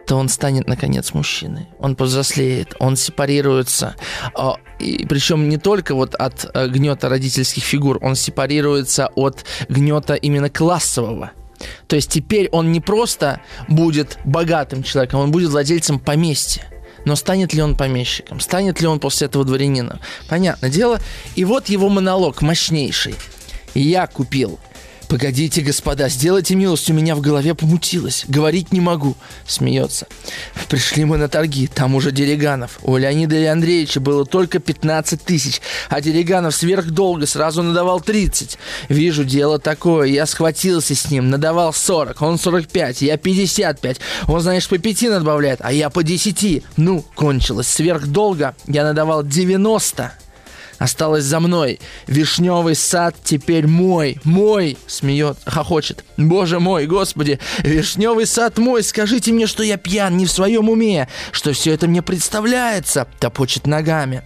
[0.06, 1.68] то он станет, наконец, мужчиной.
[1.80, 3.96] Он повзрослеет, он сепарируется.
[4.36, 10.14] А, и причем не только вот от э, гнета родительских фигур, он сепарируется от гнета
[10.14, 11.32] именно классового.
[11.88, 16.64] То есть теперь он не просто будет богатым человеком, он будет владельцем поместья.
[17.06, 18.40] Но станет ли он помещиком?
[18.40, 20.00] Станет ли он после этого дворянином?
[20.28, 21.00] Понятное дело.
[21.36, 23.16] И вот его монолог мощнейший.
[23.76, 24.60] Я купил
[25.08, 28.26] Погодите, господа, сделайте милость, у меня в голове помутилось.
[28.28, 29.16] Говорить не могу.
[29.46, 30.08] Смеется.
[30.68, 32.80] Пришли мы на торги, там уже Дереганов.
[32.82, 38.58] У Леонида и Андреевича было только 15 тысяч, а Дереганов сверхдолго сразу надавал 30.
[38.90, 43.98] Вижу, дело такое, я схватился с ним, надавал 40, он 45, я 55.
[44.28, 46.64] Он, знаешь, по 5 надбавляет, а я по 10.
[46.78, 50.12] Ну, кончилось сверхдолго, я надавал 90
[50.78, 51.80] осталось за мной.
[52.08, 56.04] Вишневый сад теперь мой, мой, смеет, хохочет.
[56.18, 61.08] Боже мой, господи, вишневый сад мой, скажите мне, что я пьян, не в своем уме,
[61.32, 64.24] что все это мне представляется, топочет ногами.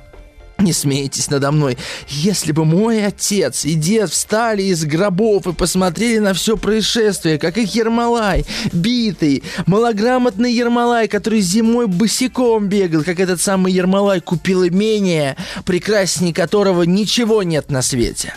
[0.60, 1.78] Не смейтесь надо мной.
[2.10, 7.58] Если бы мой отец и дед встали из гробов и посмотрели на все происшествие, как
[7.58, 15.38] их Ермолай, битый, малограмотный Ермолай, который зимой босиком бегал, как этот самый Ермолай купил имение,
[15.66, 18.34] прекрасней которого ничего нет на свете.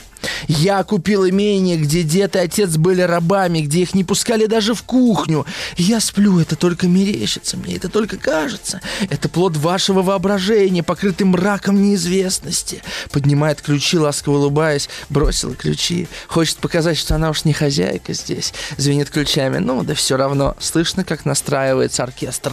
[0.48, 4.82] Я купил имение, где дед и отец были рабами, где их не пускали даже в
[4.82, 5.46] кухню.
[5.76, 8.80] Я сплю, это только мерещится мне, это только кажется.
[9.08, 12.82] Это плод вашего воображения, покрытый мраком неизвестности.
[13.10, 16.08] Поднимает ключи, ласково улыбаясь, бросила ключи.
[16.28, 18.52] Хочет показать, что она уж не хозяйка здесь.
[18.76, 19.58] Звенит ключами.
[19.58, 20.56] Ну, да все равно.
[20.60, 22.52] Слышно, как настраивается оркестр.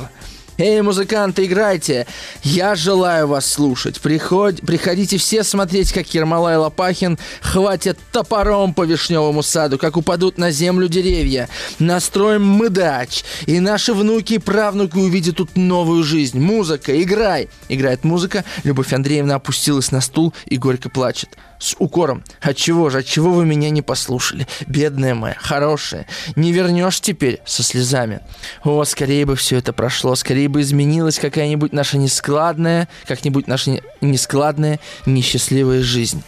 [0.59, 2.05] Эй, музыканты, играйте!
[2.43, 4.01] Я желаю вас слушать.
[4.01, 10.51] Приходь, приходите все смотреть, как Ермолай Лопахин хватит топором по вишневому саду, как упадут на
[10.51, 11.47] землю деревья.
[11.79, 16.41] Настроим мы дач, и наши внуки и правнуки увидят тут новую жизнь.
[16.41, 17.47] Музыка, играй!
[17.69, 18.43] Играет музыка.
[18.65, 22.23] Любовь Андреевна опустилась на стул и горько плачет с укором.
[22.41, 24.47] Отчего же, отчего вы меня не послушали?
[24.65, 26.07] Бедная моя, хорошая.
[26.35, 28.21] Не вернешь теперь со слезами.
[28.63, 34.79] О, скорее бы все это прошло, скорее бы изменилась какая-нибудь наша нескладная, как-нибудь наша нескладная,
[35.05, 36.23] несчастливая жизнь.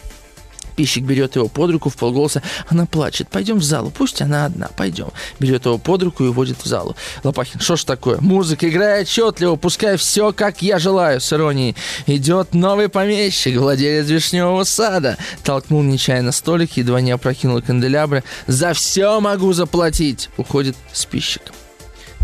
[0.76, 2.42] Пищик берет его под руку в полголоса.
[2.68, 3.28] Она плачет.
[3.28, 3.90] Пойдем в залу.
[3.90, 4.68] Пусть она одна.
[4.76, 5.08] Пойдем.
[5.38, 6.96] Берет его под руку и водит в залу.
[7.24, 8.18] Лопахин, что ж такое?
[8.20, 9.56] Музыка играет отчетливо.
[9.56, 11.76] Пускай все, как я желаю, с иронией.
[12.06, 15.16] Идет новый помещик, владелец вишневого сада.
[15.44, 18.24] Толкнул нечаянно столик, едва не опрокинул канделябры.
[18.46, 20.30] За все могу заплатить.
[20.36, 21.06] Уходит с.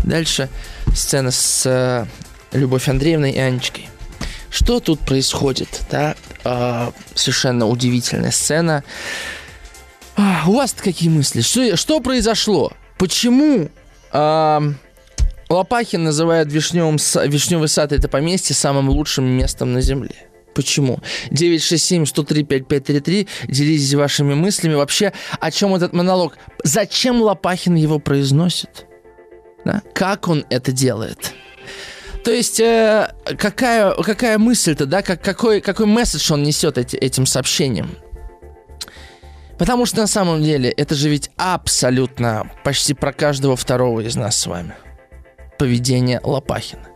[0.03, 0.49] Дальше
[0.95, 2.05] сцена с э,
[2.57, 3.89] Любовь Андреевной и Анечкой.
[4.49, 5.81] Что тут происходит?
[5.91, 6.15] Да?
[6.43, 8.83] А, совершенно удивительная сцена.
[10.15, 11.41] А, у вас какие мысли?
[11.41, 12.73] Что, что произошло?
[12.97, 13.69] Почему
[14.11, 14.61] а,
[15.49, 20.15] Лопахин называет вишневым, вишневый сад это поместье самым лучшим местом на Земле?
[20.53, 20.99] Почему?
[21.31, 23.27] 967-103-5533.
[23.47, 24.73] Делитесь вашими мыслями.
[24.73, 26.37] Вообще, о чем этот монолог?
[26.63, 28.85] Зачем Лопахин его произносит?
[29.63, 29.81] Да?
[29.93, 31.33] Как он это делает?
[32.29, 37.25] То есть, э, какая, какая мысль-то, да, как, какой, какой месседж он несет эти, этим
[37.25, 37.97] сообщением?
[39.57, 44.37] Потому что на самом деле это же ведь абсолютно почти про каждого второго из нас
[44.37, 44.75] с вами.
[45.57, 46.89] Поведение Лопахина.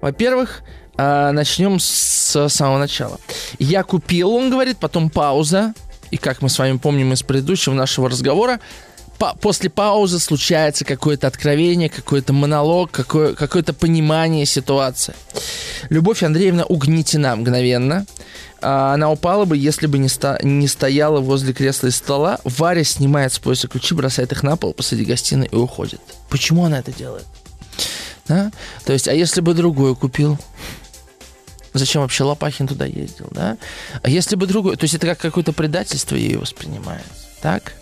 [0.00, 0.64] Во-первых,
[0.98, 3.20] э, начнем с самого начала.
[3.60, 5.72] Я купил, он говорит, потом пауза.
[6.10, 8.58] И как мы с вами помним из предыдущего нашего разговора,
[9.20, 15.14] по после паузы случается какое-то откровение, какой-то монолог, какое- какое-то понимание ситуации.
[15.90, 18.06] Любовь Андреевна угнетена мгновенно.
[18.62, 22.38] А она упала бы, если бы не, ста- не стояла возле кресла и стола.
[22.44, 26.00] Варя снимает с пояса ключи, бросает их на пол посреди гостиной и уходит.
[26.30, 27.26] Почему она это делает?
[28.26, 28.50] Да?
[28.84, 30.38] То есть, а если бы другой купил?
[31.74, 33.56] Зачем вообще Лопахин туда ездил, да?
[34.02, 34.76] А если бы другой...
[34.76, 37.04] То есть это как какое-то предательство ей воспринимает,
[37.42, 37.74] так?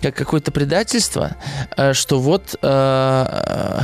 [0.00, 1.36] Как какое-то предательство,
[1.76, 3.80] э, что вот э, э,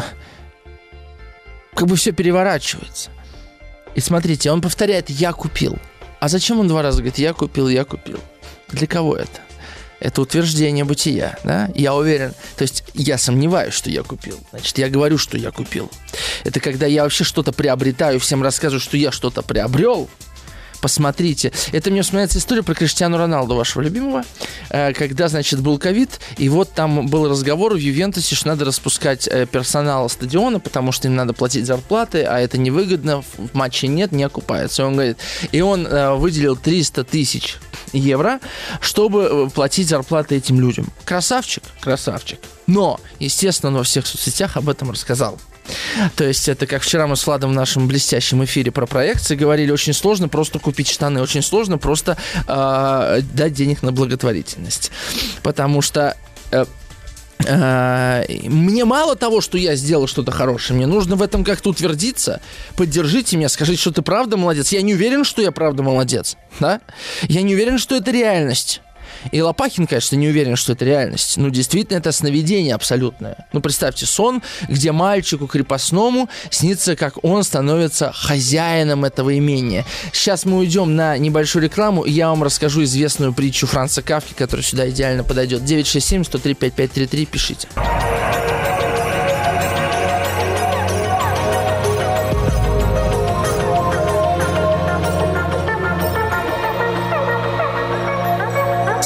[1.75, 3.11] как бы все переворачивается.
[3.95, 5.79] И смотрите, он повторяет «я купил».
[6.21, 8.21] А зачем он два раза говорит «я купил, я купил»?
[8.69, 9.41] Для кого это?
[9.99, 11.71] Это утверждение бытия, да?
[11.75, 14.39] Я уверен, то есть я сомневаюсь, что я купил.
[14.51, 15.91] Значит, я говорю, что я купил.
[16.45, 20.11] Это когда я вообще что-то приобретаю, всем рассказываю, что я что-то приобрел,
[20.81, 21.53] посмотрите.
[21.73, 24.25] Это мне вспоминается история про Криштиану Роналду, вашего любимого,
[24.71, 29.29] э, когда, значит, был ковид, и вот там был разговор в Ювентусе, что надо распускать
[29.29, 34.13] э, персонал стадиона, потому что им надо платить зарплаты, а это невыгодно, в матче нет,
[34.13, 34.83] не окупается.
[34.83, 35.19] И он говорит,
[35.53, 37.57] и он э, выделил 300 тысяч
[37.93, 38.41] евро,
[38.81, 40.89] чтобы платить зарплаты этим людям.
[41.05, 42.41] Красавчик, красавчик.
[42.67, 45.39] Но, естественно, он во всех соцсетях об этом рассказал.
[46.17, 49.71] То есть это как вчера мы с Владом в нашем блестящем эфире про проекции говорили,
[49.71, 54.91] очень сложно просто купить штаны, очень сложно просто э, дать денег на благотворительность.
[55.43, 56.17] Потому что
[56.51, 56.65] э,
[57.49, 62.41] мне мало того, что я сделал что-то хорошее, мне нужно в этом как-то утвердиться.
[62.77, 64.73] Поддержите меня, скажите, что ты правда молодец.
[64.73, 66.37] Я не уверен, что я правда молодец.
[66.61, 66.81] Да?
[67.23, 68.81] Я не уверен, что это реальность.
[69.33, 71.37] И Лопахин, конечно, не уверен, что это реальность.
[71.37, 73.47] Ну, действительно, это сновидение абсолютное.
[73.53, 79.85] Ну, представьте, сон, где мальчику крепостному снится, как он становится хозяином этого имения.
[80.13, 84.65] Сейчас мы уйдем на небольшую рекламу, и я вам расскажу известную притчу Франца Кавки, которая
[84.65, 85.65] сюда идеально подойдет.
[85.65, 87.69] 967 103 5533, пишите.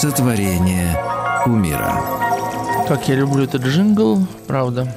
[0.00, 0.98] Сотворение
[1.44, 2.00] кумира.
[2.88, 4.96] Как я люблю этот джингл, правда.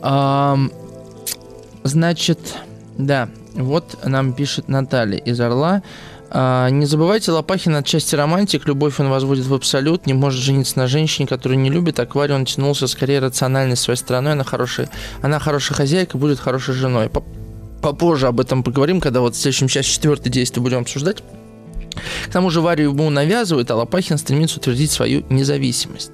[0.00, 0.56] А,
[1.82, 2.38] значит,
[2.96, 5.82] да, вот нам пишет Наталья из Орла.
[6.30, 10.86] А, не забывайте, Лопахин отчасти романтик, любовь он возводит в абсолют, не может жениться на
[10.86, 14.88] женщине, которую не любит, а он тянулся скорее рациональной своей стороной, она хорошая,
[15.20, 17.10] она хорошая хозяйка, будет хорошей женой.
[17.82, 21.24] Попозже об этом поговорим, когда вот в следующем часть четвертое действие будем обсуждать.
[22.26, 26.12] К тому же Варю ему навязывают, а Лопахин стремится утвердить свою независимость.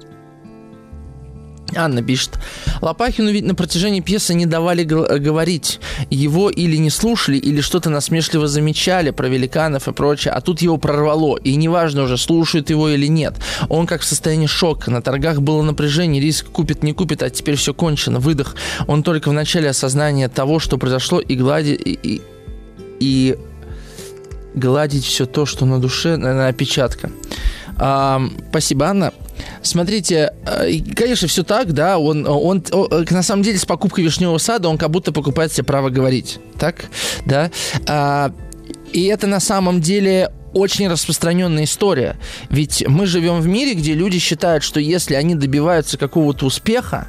[1.75, 2.39] Анна пишет.
[2.81, 5.79] Лопахину ведь на протяжении пьесы не давали говорить.
[6.09, 10.77] Его или не слушали, или что-то насмешливо замечали про великанов и прочее, а тут его
[10.77, 11.37] прорвало.
[11.37, 13.35] И неважно уже, слушают его или нет.
[13.69, 14.91] Он как в состоянии шока.
[14.91, 18.19] На торгах было напряжение, риск купит, не купит, а теперь все кончено.
[18.19, 18.55] Выдох.
[18.87, 21.81] Он только в начале осознания того, что произошло, и гладит...
[21.85, 22.21] И, и,
[22.99, 23.37] и
[24.55, 27.11] гладить все то, что на душе, наверное, опечатка.
[27.77, 29.13] А, спасибо, Анна.
[29.61, 34.03] Смотрите, э, конечно, все так, да, он, он, он, э, на самом деле с покупкой
[34.03, 36.85] вишневого сада он как будто покупает себе право говорить, так,
[37.25, 37.49] да,
[37.87, 38.31] а,
[38.91, 42.17] и это на самом деле очень распространенная история.
[42.49, 47.07] Ведь мы живем в мире, где люди считают, что если они добиваются какого-то успеха,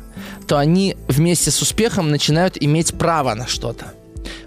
[0.49, 3.93] то они вместе с успехом начинают иметь право на что-то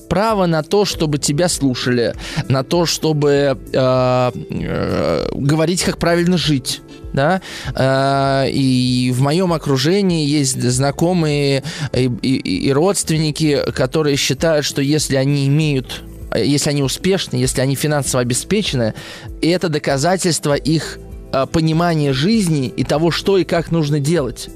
[0.07, 2.13] право на то, чтобы тебя слушали,
[2.47, 6.81] на то, чтобы э, э, говорить, как правильно жить.
[7.13, 7.41] Да?
[7.75, 15.15] Э, и в моем окружении есть знакомые и, и, и родственники, которые считают, что если
[15.15, 16.03] они имеют
[16.35, 18.93] если они успешны, если они финансово обеспечены,
[19.41, 20.99] это доказательство их
[21.31, 24.49] э, понимания жизни и того, что и как нужно делать.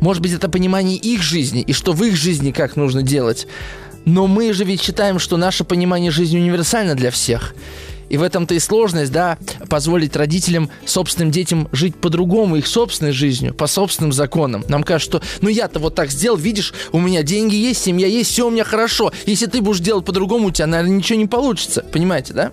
[0.00, 3.46] Может быть, это понимание их жизни и что в их жизни как нужно делать.
[4.10, 7.54] Но мы же ведь считаем, что наше понимание жизни универсально для всех.
[8.08, 13.54] И в этом-то и сложность, да, позволить родителям, собственным детям жить по-другому, их собственной жизнью,
[13.54, 14.64] по собственным законам.
[14.66, 18.32] Нам кажется, что, ну я-то вот так сделал, видишь, у меня деньги есть, семья есть,
[18.32, 19.12] все у меня хорошо.
[19.26, 21.84] Если ты будешь делать по-другому, у тебя, наверное, ничего не получится.
[21.92, 22.50] Понимаете, да?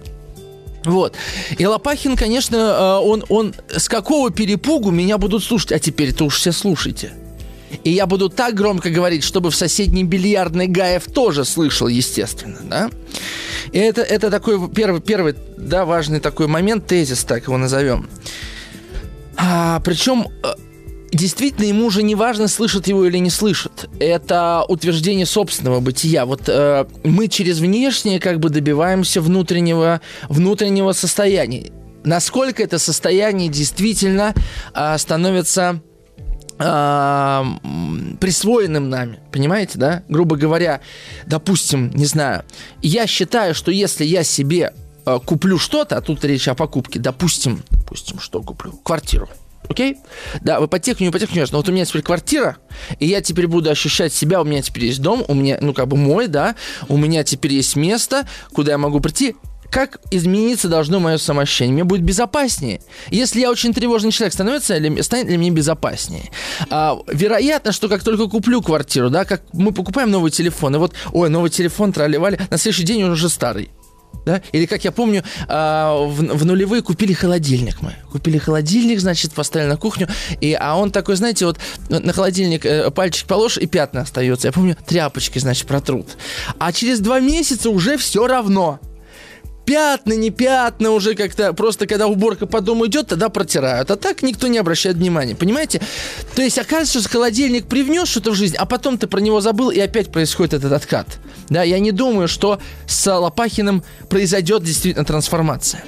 [0.85, 1.15] Вот.
[1.57, 5.71] И Лопахин, конечно, э, он, он с какого перепугу меня будут слушать?
[5.71, 7.13] А теперь-то уж все слушайте.
[7.83, 12.89] И я буду так громко говорить, чтобы в соседней бильярдной Гаев тоже слышал, естественно, да?
[13.71, 18.09] И это, это такой первый, первый, да, важный такой момент, тезис, так его назовем.
[19.35, 20.53] А, причем э,
[21.11, 23.89] действительно ему уже не важно, слышат его или не слышат.
[23.99, 26.25] Это утверждение собственного бытия.
[26.25, 31.71] Вот э, мы через внешнее как бы добиваемся внутреннего, внутреннего состояния.
[32.03, 34.33] Насколько это состояние действительно
[34.73, 35.81] э, становится
[38.19, 40.03] присвоенным нами, понимаете, да?
[40.09, 40.81] Грубо говоря,
[41.25, 42.43] допустим, не знаю,
[42.81, 44.73] я считаю, что если я себе
[45.05, 48.71] э, куплю что-то, а тут речь о покупке, допустим, допустим, что куплю?
[48.83, 49.29] Квартиру.
[49.69, 49.97] Окей?
[50.41, 51.57] Да, в ипотеку, не ипотеку, не важно.
[51.57, 52.57] Но вот у меня теперь квартира,
[52.99, 55.87] и я теперь буду ощущать себя, у меня теперь есть дом, у меня, ну, как
[55.87, 56.55] бы мой, да,
[56.87, 59.35] у меня теперь есть место, куда я могу прийти,
[59.69, 61.73] как измениться должно мое самоощущение?
[61.73, 62.81] Мне будет безопаснее.
[63.09, 66.31] Если я очень тревожный человек, становится ли, станет ли мне безопаснее?
[66.69, 70.93] А, вероятно, что как только куплю квартиру, да, как мы покупаем новый телефон, и вот,
[71.11, 73.69] ой, новый телефон тролливали, на следующий день он уже старый.
[74.25, 74.41] Да?
[74.51, 77.95] Или, как я помню, а, в, в нулевые купили холодильник мы.
[78.11, 80.09] Купили холодильник, значит, поставили на кухню.
[80.41, 84.49] И, а он такой, знаете, вот на холодильник э, пальчик положишь, и пятна остается.
[84.49, 86.17] Я помню, тряпочки, значит, протрут.
[86.59, 88.81] А через два месяца уже все равно
[89.67, 93.91] пятна, не пятна уже как-то, просто когда уборка по дому идет, тогда протирают.
[93.91, 95.81] А так никто не обращает внимания, понимаете?
[96.35, 99.69] То есть оказывается, что холодильник привнес что-то в жизнь, а потом ты про него забыл,
[99.69, 101.19] и опять происходит этот откат.
[101.49, 105.83] Да, я не думаю, что с Лопахиным произойдет действительно трансформация.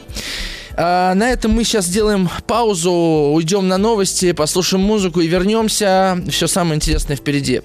[0.75, 6.21] А, на этом мы сейчас сделаем паузу, уйдем на новости, послушаем музыку и вернемся.
[6.29, 7.61] Все самое интересное впереди.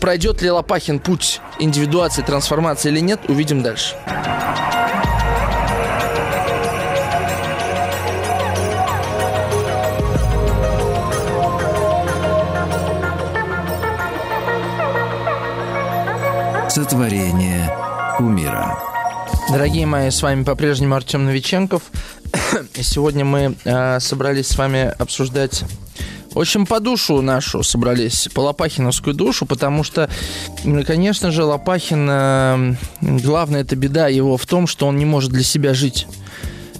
[0.00, 3.94] Пройдет ли Лопахин путь индивидуации, трансформации или нет, увидим дальше.
[16.88, 17.70] Сотворение
[18.18, 18.78] умира.
[19.50, 21.82] Дорогие мои, с вами по-прежнему Артем Новиченков.
[22.80, 25.64] Сегодня мы э, собрались с вами обсуждать
[26.32, 30.08] очень по душу нашу собрались, по Лопахиновскую душу, потому что,
[30.86, 35.74] конечно же, Лопахин, главная эта беда его в том, что он не может для себя
[35.74, 36.06] жить.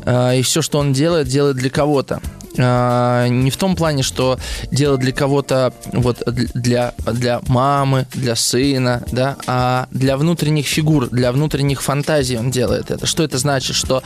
[0.06, 2.22] А, и все, что он делает, делает для кого-то.
[2.58, 4.38] А, не в том плане, что
[4.70, 11.32] делает для кого-то, вот для, для мамы, для сына, да, а для внутренних фигур, для
[11.32, 13.06] внутренних фантазий он делает это.
[13.06, 13.76] Что это значит?
[13.76, 14.02] Что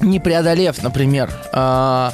[0.00, 2.12] не преодолев, например, а,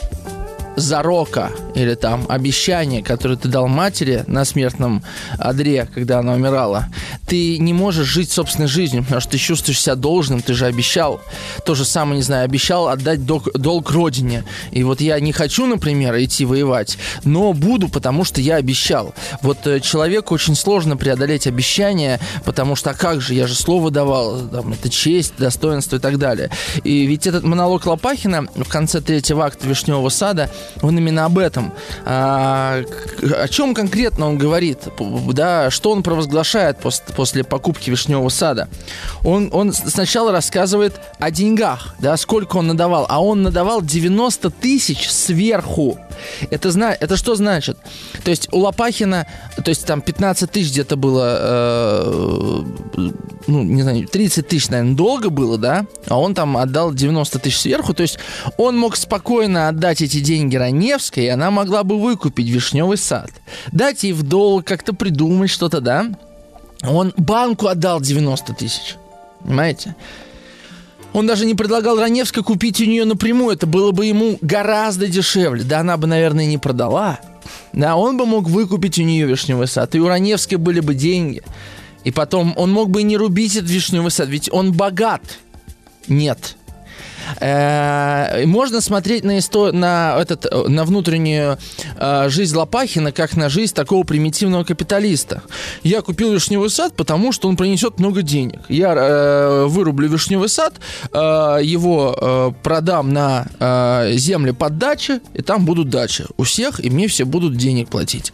[0.77, 5.03] зарока или там обещание, которое ты дал матери на смертном
[5.39, 6.87] одре, когда она умирала,
[7.27, 11.21] ты не можешь жить собственной жизнью, потому что ты чувствуешь себя должным, ты же обещал.
[11.65, 14.45] То же самое, не знаю, обещал отдать долг, долг родине.
[14.71, 19.15] И вот я не хочу, например, идти воевать, но буду, потому что я обещал.
[19.43, 23.91] Вот э, человеку очень сложно преодолеть обещание, потому что а как же, я же слово
[23.91, 26.51] давал, там, это честь, достоинство и так далее.
[26.85, 30.51] И ведь этот монолог Лопахина в конце третьего акта «Вишневого сада»
[30.83, 31.73] он именно об этом.
[32.05, 32.83] А,
[33.23, 34.81] о чем конкретно он говорит?
[35.33, 38.69] Да, что он провозглашает после, после покупки вишневого сада?
[39.25, 43.07] Он, он сначала рассказывает о деньгах, да, сколько он надавал.
[43.09, 45.99] А он надавал 90 тысяч сверху.
[46.51, 47.79] Это, зна это что значит?
[48.25, 52.63] То есть у Лопахина, то есть там 15 тысяч где-то было, э,
[53.47, 55.87] ну, не знаю, 30 тысяч, наверное, долго было, да?
[56.07, 57.95] А он там отдал 90 тысяч сверху.
[57.95, 58.19] То есть
[58.57, 63.31] он мог спокойно отдать эти деньги Раневской, и она могла бы выкупить вишневый сад.
[63.73, 66.07] Дать ей в долг, как-то придумать что-то, да?
[66.83, 68.97] Он банку отдал 90 тысяч.
[69.41, 69.97] Понимаете?
[71.13, 73.55] Он даже не предлагал Раневской купить у нее напрямую.
[73.55, 75.65] Это было бы ему гораздо дешевле.
[75.65, 77.19] Да она бы, наверное, не продала.
[77.73, 79.95] Да, он бы мог выкупить у нее вишневый сад.
[79.95, 81.43] И у Раневской были бы деньги.
[82.05, 84.29] И потом он мог бы и не рубить этот вишневый сад.
[84.29, 85.23] Ведь он богат.
[86.09, 86.58] Нет.
[87.41, 89.73] Э, можно смотреть на, истор...
[89.73, 91.59] на, этот, на внутреннюю
[91.97, 95.43] э, жизнь Лопахина как на жизнь такого примитивного капиталиста.
[95.83, 98.61] Я купил вишневый сад, потому что он принесет много денег.
[98.69, 100.75] Я э, вырублю вишневый сад,
[101.13, 103.47] его продам на
[104.13, 108.33] земли под дачи, и там будут дачи у всех, и мне все будут денег платить.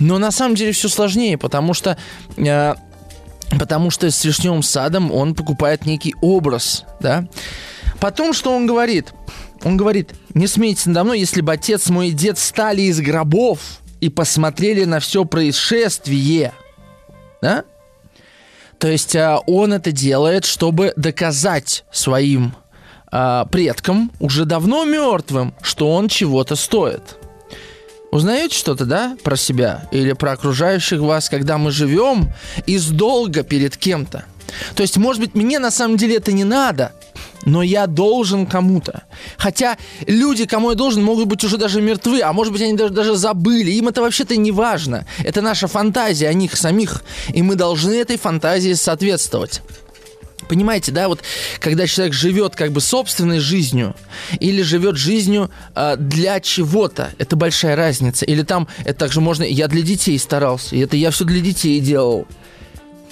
[0.00, 1.96] Но на самом деле все сложнее, потому что
[3.58, 7.26] потому что с вишневым садом он покупает некий образ, да.
[8.00, 9.12] Потом что он говорит?
[9.64, 13.60] Он говорит, не смейтесь надо мной, если бы отец мой и дед стали из гробов
[14.00, 16.52] и посмотрели на все происшествие.
[17.40, 17.64] Да?
[18.78, 22.54] То есть а, он это делает, чтобы доказать своим
[23.10, 27.16] а, предкам, уже давно мертвым, что он чего-то стоит.
[28.10, 32.32] Узнаете что-то, да, про себя или про окружающих вас, когда мы живем
[32.66, 34.24] из долга перед кем-то?
[34.74, 36.92] То есть, может быть, мне на самом деле это не надо,
[37.46, 39.04] но я должен кому-то.
[39.38, 42.92] Хотя люди, кому я должен, могут быть уже даже мертвы, а может быть, они даже,
[42.92, 43.70] даже забыли.
[43.70, 45.06] Им это вообще-то не важно.
[45.24, 49.62] Это наша фантазия о них самих, и мы должны этой фантазии соответствовать.
[50.48, 51.20] Понимаете, да, вот
[51.60, 53.96] когда человек живет как бы собственной жизнью
[54.38, 58.24] или живет жизнью э, для чего-то, это большая разница.
[58.24, 62.26] Или там, это также можно, я для детей старался, это я все для детей делал.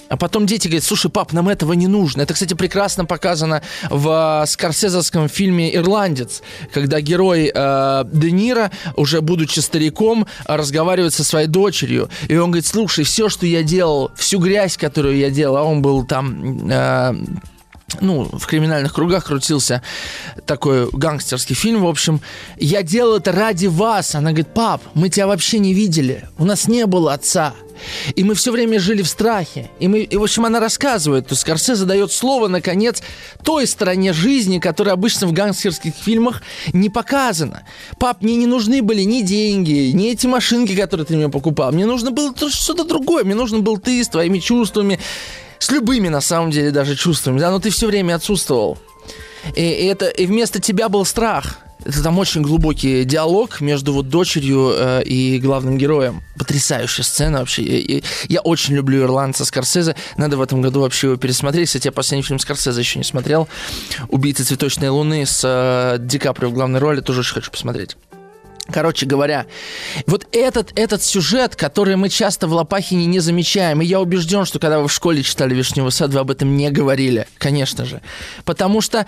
[0.08, 2.22] А потом дети говорят, слушай, пап, нам этого не нужно.
[2.22, 6.42] Это, кстати, прекрасно показано в э, скорсезовском фильме «Ирландец»,
[6.72, 12.08] когда герой э, Де Ниро, уже будучи стариком, разговаривает со своей дочерью.
[12.28, 15.82] И он говорит, слушай, все, что я делал, всю грязь, которую я делал, а он
[15.82, 16.70] был там...
[16.70, 17.14] Э,
[18.00, 19.82] ну, в криминальных кругах крутился
[20.46, 22.20] такой гангстерский фильм, в общем.
[22.56, 24.14] Я делал это ради вас.
[24.14, 26.28] Она говорит, пап, мы тебя вообще не видели.
[26.38, 27.54] У нас не было отца.
[28.14, 29.70] И мы все время жили в страхе.
[29.80, 33.02] И, мы, и в общем, она рассказывает, то есть Скорсезе задает слово, наконец,
[33.42, 37.64] той стороне жизни, которая обычно в гангстерских фильмах не показана.
[37.98, 41.72] Пап, мне не нужны были ни деньги, ни эти машинки, которые ты мне покупал.
[41.72, 43.24] Мне нужно было что-то другое.
[43.24, 45.00] Мне нужно был ты с твоими чувствами,
[45.58, 48.78] с любыми, на самом деле, даже чувствами, да, но ты все время отсутствовал.
[49.54, 51.58] И, и это, и вместо тебя был страх.
[51.84, 56.22] Это там очень глубокий диалог между вот дочерью э, и главным героем.
[56.38, 57.62] Потрясающая сцена вообще.
[57.62, 59.94] Я, я очень люблю ирландца Скорсезе.
[60.16, 61.66] Надо в этом году вообще его пересмотреть.
[61.68, 63.48] Кстати, я последний фильм Скорсезе еще не смотрел.
[64.08, 67.96] «Убийцы цветочной луны» с э, Ди Каприо в главной роли тоже очень хочу посмотреть.
[68.70, 69.46] Короче говоря,
[70.06, 74.58] вот этот, этот сюжет, который мы часто в Лопахине не замечаем, и я убежден, что
[74.58, 78.00] когда вы в школе читали «Вишневый сад», вы об этом не говорили, конечно же.
[78.46, 79.06] Потому что,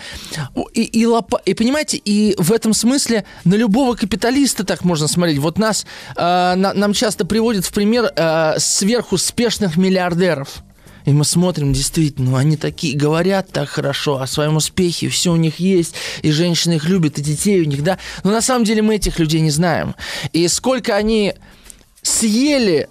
[0.75, 5.39] и, и, Лопа, и понимаете, и в этом смысле на любого капиталиста так можно смотреть.
[5.39, 5.87] Вот нас,
[6.17, 10.49] э, на, нам часто приводят в пример э, сверхуспешных миллиардеров–
[11.07, 15.37] И мы смотрим, действительно, ну, они такие говорят так хорошо о своем успехе, все у
[15.37, 17.99] них есть, и женщины их любят, и детей у них, да.
[18.25, 19.95] Но на самом деле мы этих людей не знаем.
[20.33, 21.35] И сколько они
[22.03, 22.89] съели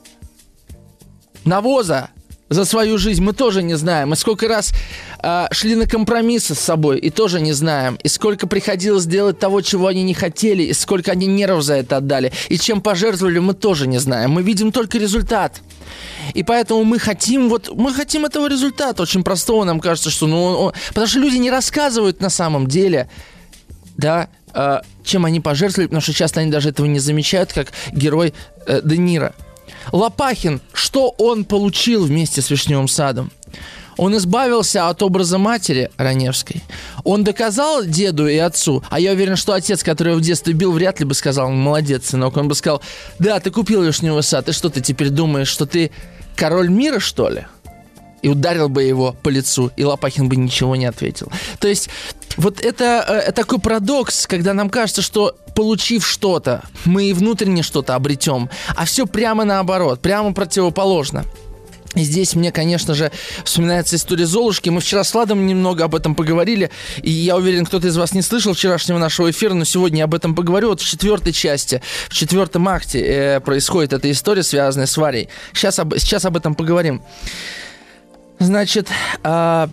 [1.43, 2.09] навоза
[2.55, 4.13] за свою жизнь, мы тоже не знаем.
[4.13, 4.73] И сколько раз
[5.21, 7.99] э, шли на компромиссы с собой, и тоже не знаем.
[8.01, 11.97] И сколько приходилось делать того, чего они не хотели, и сколько они нервов за это
[11.97, 12.31] отдали.
[12.49, 14.31] И чем пожертвовали, мы тоже не знаем.
[14.31, 15.61] Мы видим только результат.
[16.33, 20.43] И поэтому мы хотим вот, мы хотим этого результата, очень простого, нам кажется, что, ну,
[20.43, 23.09] он, потому что люди не рассказывают на самом деле,
[23.97, 28.33] да, э, чем они пожертвовали, потому что часто они даже этого не замечают, как герой
[28.65, 29.33] э, Де Ниро.
[29.91, 33.31] Лопахин, что он получил вместе с Вишневым садом?
[33.97, 36.61] Он избавился от образа матери Раневской.
[37.03, 40.73] Он доказал деду и отцу, а я уверен, что отец, который его в детстве бил,
[40.73, 42.35] вряд ли бы сказал, молодец, сынок.
[42.35, 42.81] Он бы сказал,
[43.19, 45.91] да, ты купил вишневый сад, и что ты теперь думаешь, что ты
[46.35, 47.45] король мира, что ли?
[48.21, 51.31] И ударил бы его по лицу, и Лопахин бы ничего не ответил.
[51.59, 51.89] То есть
[52.37, 57.95] вот это э, такой парадокс, когда нам кажется, что получив что-то, мы и внутренне что-то
[57.95, 61.25] обретем, а все прямо наоборот, прямо противоположно.
[61.95, 63.11] И здесь мне, конечно же,
[63.45, 64.69] вспоминается история Золушки.
[64.69, 66.69] Мы вчера с Владом немного об этом поговорили,
[67.01, 70.13] и я уверен, кто-то из вас не слышал вчерашнего нашего эфира, но сегодня я об
[70.13, 70.69] этом поговорю.
[70.69, 75.29] Вот в четвертой части, в четвертом акте э, происходит эта история, связанная с Варей.
[75.53, 77.01] Сейчас об, сейчас об этом поговорим.
[78.39, 78.89] Значит,
[79.23, 79.67] э,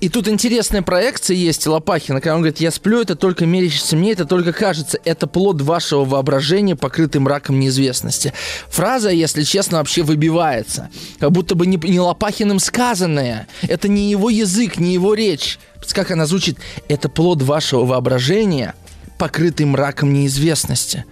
[0.00, 4.12] и тут интересная проекция есть Лопахина, когда он говорит, я сплю, это только мерещится мне,
[4.12, 8.34] это только кажется, это плод вашего воображения, покрытый мраком неизвестности.
[8.68, 10.90] Фраза, если честно, вообще выбивается.
[11.18, 13.48] Как будто бы не, не Лопахиным сказанная.
[13.62, 15.58] Это не его язык, не его речь.
[15.92, 16.58] Как она звучит?
[16.88, 18.74] Это плод вашего воображения,
[19.18, 21.06] покрытый мраком неизвестности.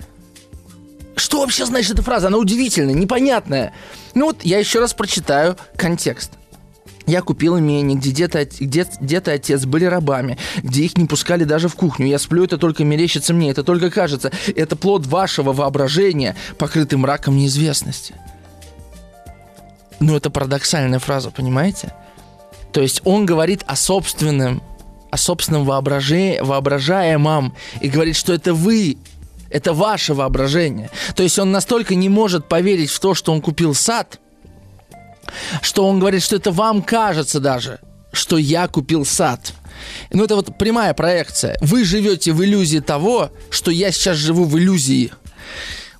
[1.16, 2.26] Что вообще значит эта фраза?
[2.26, 3.72] Она удивительная, непонятная.
[4.14, 6.32] Ну вот я еще раз прочитаю контекст.
[7.06, 11.44] Я купил имение, где дед, где дед и отец были рабами, где их не пускали
[11.44, 12.06] даже в кухню.
[12.06, 14.30] Я сплю, это только мерещится мне, это только кажется.
[14.54, 18.14] Это плод вашего воображения, покрытый мраком неизвестности.
[20.00, 21.92] Ну, это парадоксальная фраза, понимаете?
[22.72, 24.62] То есть он говорит о собственном,
[25.10, 28.96] о собственном воображении, воображаемом и говорит, что это вы
[29.50, 30.90] это ваше воображение.
[31.14, 34.18] То есть он настолько не может поверить в то, что он купил сад,
[35.60, 37.80] что он говорит, что это вам кажется даже,
[38.12, 39.52] что я купил сад.
[40.10, 41.56] Ну, это вот прямая проекция.
[41.60, 45.12] Вы живете в иллюзии того, что я сейчас живу в иллюзии.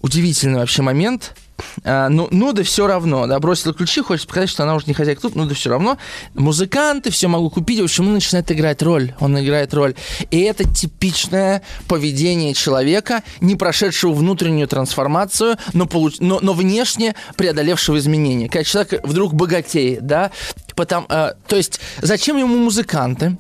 [0.01, 1.35] Удивительный вообще момент.
[1.85, 4.95] А, ну, ну да все равно, да, бросила ключи, хочет показать, что она уже не
[4.95, 5.99] хозяйка тут, ну да все равно.
[6.35, 9.95] Музыканты, все могу купить, в общем, он начинает играть роль, он играет роль.
[10.31, 16.17] И это типичное поведение человека, не прошедшего внутреннюю трансформацию, но, получ...
[16.21, 18.49] но, но внешне преодолевшего изменения.
[18.49, 20.31] Когда человек вдруг богатеет, да,
[20.75, 23.37] Потому, э, то есть зачем ему музыканты?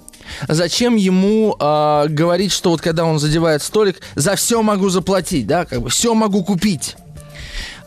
[0.48, 5.64] Зачем ему э, говорить, что вот когда он задевает столик, за все могу заплатить, да,
[5.64, 6.96] как бы все могу купить?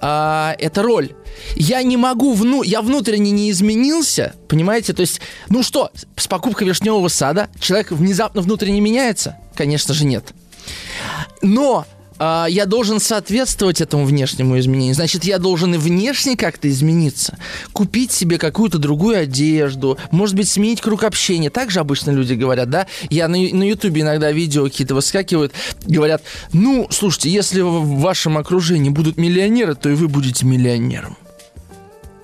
[0.02, 1.12] А, эта роль.
[1.56, 4.94] Я не могу, вну, я внутренне не изменился, понимаете?
[4.94, 9.38] То есть, ну что, с покупкой вишневого сада человек внезапно внутренне меняется?
[9.56, 10.26] Конечно же нет.
[11.42, 11.86] Но
[12.18, 14.96] а, я должен соответствовать этому внешнему изменению.
[14.96, 17.38] Значит, я должен и внешне как-то измениться.
[17.74, 21.50] Купить себе какую-то другую одежду, может быть, сменить круг общения.
[21.50, 22.88] Так же обычно люди говорят, да?
[23.10, 25.54] Я на, на Ютубе иногда видео какие-то выскакивают,
[25.86, 31.18] говорят, ну, слушайте, если в вашем окружении будут миллионеры, то и вы будете миллионером.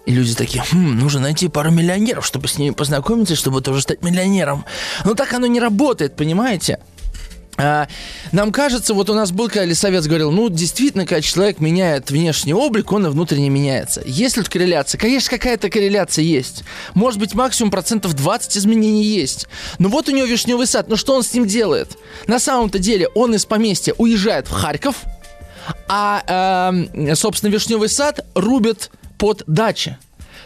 [0.05, 4.03] И люди такие, хм, нужно найти пару миллионеров, чтобы с ними познакомиться, чтобы тоже стать
[4.03, 4.65] миллионером.
[5.05, 6.79] Но так оно не работает, понимаете?
[7.61, 7.87] А,
[8.31, 12.53] нам кажется, вот у нас был, когда Лисовец говорил, ну, действительно, когда человек меняет внешний
[12.53, 14.01] облик, он и внутренне меняется.
[14.05, 14.97] Есть ли тут корреляция?
[14.97, 16.63] Конечно, какая-то корреляция есть.
[16.95, 19.47] Может быть, максимум процентов 20 изменений есть.
[19.77, 21.97] Но вот у него вишневый сад, но что он с ним делает?
[22.27, 24.95] На самом-то деле, он из поместья уезжает в Харьков,
[25.87, 29.97] а, э, собственно, вишневый сад рубит под дачи.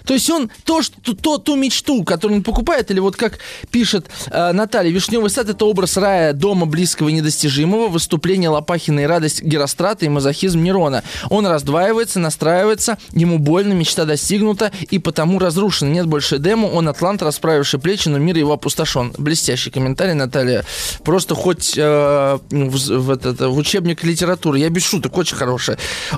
[0.06, 3.40] То есть он то, что, то, ту мечту, которую он покупает, или вот как
[3.72, 9.06] пишет э, Наталья, Вишневый сад– это образ рая, дома близкого и недостижимого, выступление Лопахина и
[9.06, 11.04] радость Герострата и мазохизм Нерона.
[11.30, 15.90] Он раздваивается, настраивается, ему больно, мечта достигнута и потому разрушена.
[15.90, 19.14] Нет больше дему, он атлант, расправивший плечи, но мир его опустошен.
[19.18, 20.64] Блестящий комментарий, Наталья.
[21.04, 24.60] Просто хоть э, в, в, этот, в учебник литературы.
[24.60, 25.76] Я без шуток, очень хороший.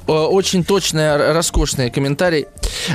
[0.08, 2.48] Э, очень точный, роскошный комментарий.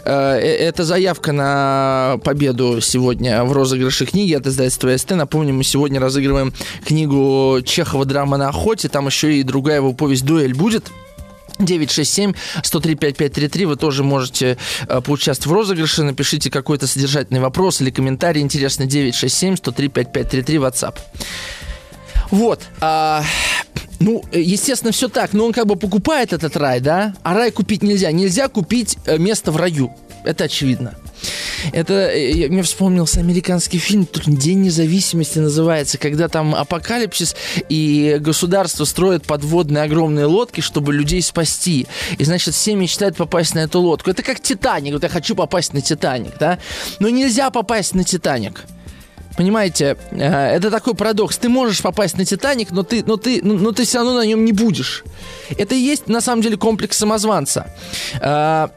[0.04, 5.12] Э, э это это заявка на победу сегодня в розыгрыше книги от издательства СТ.
[5.12, 6.52] Напомню, мы сегодня разыгрываем
[6.84, 8.88] книгу Чехова «Драма на охоте».
[8.88, 10.90] Там еще и другая его повесть «Дуэль» будет.
[11.58, 13.66] 967-103-5533.
[13.66, 14.58] Вы тоже можете
[14.88, 16.02] э, поучаствовать в розыгрыше.
[16.02, 18.42] Напишите какой-то содержательный вопрос или комментарий.
[18.42, 20.96] Интересно, 967-103-5533 WhatsApp.
[22.32, 22.62] Вот.
[22.80, 23.22] А,
[24.02, 25.32] ну, естественно, все так.
[25.32, 27.14] Но он как бы покупает этот рай, да?
[27.22, 28.10] А рай купить нельзя.
[28.10, 29.92] Нельзя купить э, место в раю.
[30.24, 30.94] Это очевидно.
[31.72, 37.36] Это э, мне вспомнился американский фильм День независимости называется, когда там апокалипсис
[37.68, 41.86] и государство строит подводные огромные лодки, чтобы людей спасти.
[42.18, 44.10] И значит, все мечтают попасть на эту лодку.
[44.10, 44.94] Это как Титаник.
[44.94, 46.58] Вот я хочу попасть на Титаник, да?
[46.98, 48.64] Но нельзя попасть на Титаник.
[49.36, 51.38] Понимаете, э, это такой парадокс.
[51.38, 54.44] Ты можешь попасть на Титаник, но ты, но ты, но ты все равно на нем
[54.44, 55.04] не будешь.
[55.56, 57.66] Это и есть на самом деле комплекс самозванца.
[58.20, 58.68] Э,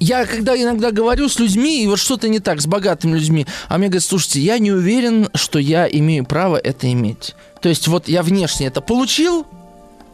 [0.00, 3.78] я когда иногда говорю с людьми, и вот что-то не так с богатыми людьми, а
[3.78, 7.34] мне говорят, слушайте, я не уверен, что я имею право это иметь.
[7.60, 9.46] То есть вот я внешне это получил,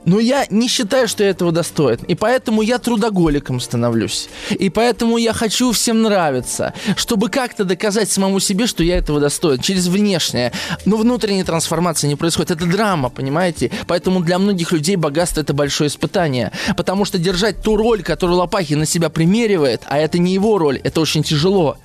[0.04, 1.98] но я не считаю, что я этого достоин.
[2.08, 4.28] И поэтому я трудоголиком становлюсь.
[4.50, 6.74] И поэтому я хочу всем нравиться.
[6.96, 9.60] Чтобы как-то доказать самому себе, что я этого достоин.
[9.60, 10.52] Через внешнее.
[10.84, 12.50] Но внутренняя трансформация не происходит.
[12.50, 13.70] Это драма, понимаете?
[13.86, 16.52] Поэтому для многих людей богатство это большое испытание.
[16.76, 20.80] Потому что держать ту роль, которую Лопахин на себя примеривает, а это не его роль,
[20.82, 21.78] это очень тяжело.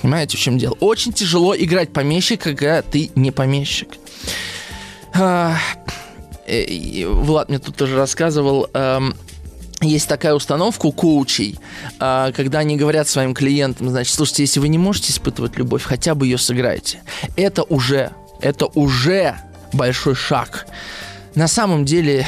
[0.00, 0.76] Понимаете, в чем дело?
[0.80, 3.88] Очень тяжело играть помещика, когда ты не помещик.
[6.46, 9.14] А, Э, Влад мне тут тоже рассказывал, эм,
[9.82, 11.58] есть такая установка у коучей,
[12.00, 16.14] э, когда они говорят своим клиентам, значит, слушайте, если вы не можете испытывать любовь, хотя
[16.14, 17.02] бы ее сыграйте.
[17.36, 19.36] Это уже, это уже
[19.72, 20.66] большой шаг.
[21.34, 22.26] На самом деле,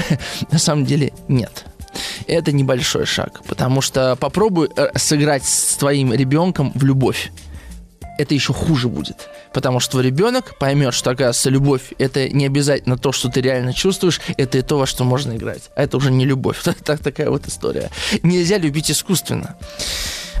[0.50, 1.64] на самом деле нет.
[2.26, 7.30] Это небольшой шаг, потому что попробуй э, сыграть с твоим ребенком в любовь.
[8.18, 9.28] Это еще хуже будет.
[9.52, 14.20] Потому что ребенок поймет, что, оказывается, любовь— это не обязательно то, что ты реально чувствуешь,
[14.36, 15.70] это и то, во что можно играть.
[15.76, 16.58] А это уже не любовь.
[16.84, 17.90] Так, такая вот история.
[18.22, 19.56] Нельзя любить искусственно.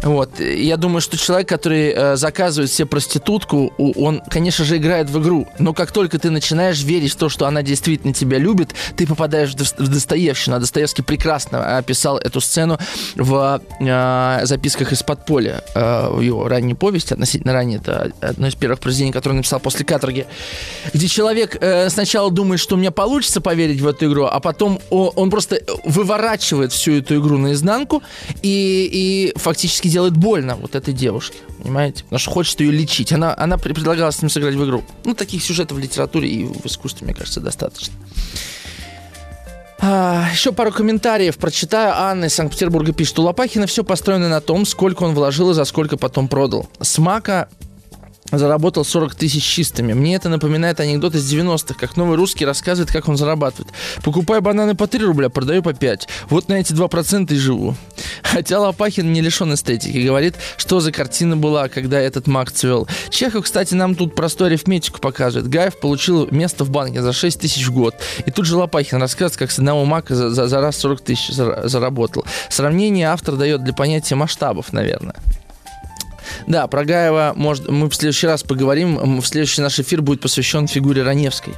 [0.02, 0.40] Вот.
[0.40, 5.48] Я думаю, что человек, который э, заказывает себе проститутку, он, конечно же, играет в игру.
[5.58, 9.54] Но как только ты начинаешь верить в то, что она действительно тебя любит, ты попадаешь
[9.54, 10.56] в Достоевщину.
[10.56, 12.78] А Достоевский прекрасно описал эту сцену
[13.16, 15.62] в э, записках из подполя.
[15.74, 19.60] Э, в его ранней повести, относительно ранней, это одно из первых произведений, которое он написал
[19.60, 20.26] после каторги,
[20.92, 24.80] где человек э, сначала думает, что у меня получится поверить в эту игру, а потом
[24.90, 28.02] он, он просто выворачивает всю эту игру наизнанку
[28.42, 32.04] и, и фактически фактически делает больно вот этой девушке, понимаете?
[32.04, 33.12] Потому что хочет ее лечить.
[33.12, 34.84] Она, она предлагала с ним сыграть в игру.
[35.04, 37.94] Ну, таких сюжетов в литературе и в искусстве, мне кажется, достаточно.
[39.80, 41.94] А, еще пару комментариев прочитаю.
[41.94, 45.64] Анна из Санкт-Петербурга пишет, у Лопахина все построено на том, сколько он вложил и за
[45.64, 46.68] сколько потом продал.
[46.80, 47.48] Смака
[48.32, 49.92] заработал 40 тысяч чистыми.
[49.92, 53.72] Мне это напоминает анекдот из 90-х, как новый русский рассказывает, как он зарабатывает.
[54.02, 56.08] Покупаю бананы по 3 рубля, продаю по 5.
[56.28, 57.74] Вот на эти 2% и живу.
[58.22, 59.98] Хотя Лопахин не лишен эстетики.
[59.98, 62.86] Говорит, что за картина была, когда этот маг цвел.
[63.10, 65.48] Чехов, кстати, нам тут простую арифметику показывает.
[65.48, 67.94] Гаев получил место в банке за 6 тысяч в год.
[68.26, 71.30] И тут же Лопахин рассказывает, как с одного мака за, за, за раз 40 тысяч
[71.30, 72.24] заработал.
[72.50, 75.16] Сравнение автор дает для понятия масштабов, наверное.
[76.46, 79.20] Да, про Гаева может, мы в следующий раз поговорим.
[79.20, 81.54] В следующий наш эфир будет посвящен фигуре Раневской.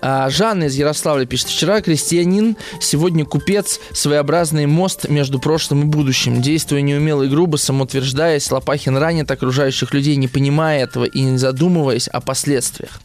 [0.00, 1.48] А, Жанна из Ярославля пишет.
[1.48, 6.40] Вчера крестьянин, сегодня купец, своеобразный мост между прошлым и будущим.
[6.40, 12.08] Действуя неумело и грубо, самоутверждаясь, Лопахин ранит окружающих людей, не понимая этого и не задумываясь
[12.08, 13.00] о последствиях.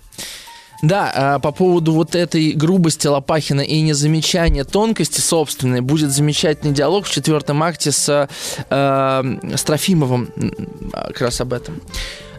[0.82, 7.06] Да, а, по поводу вот этой грубости Лопахина и незамечания тонкости собственной будет замечательный диалог
[7.06, 8.30] в четвертом акте с,
[8.70, 10.32] э, с Трофимовым
[10.92, 11.82] как раз об этом.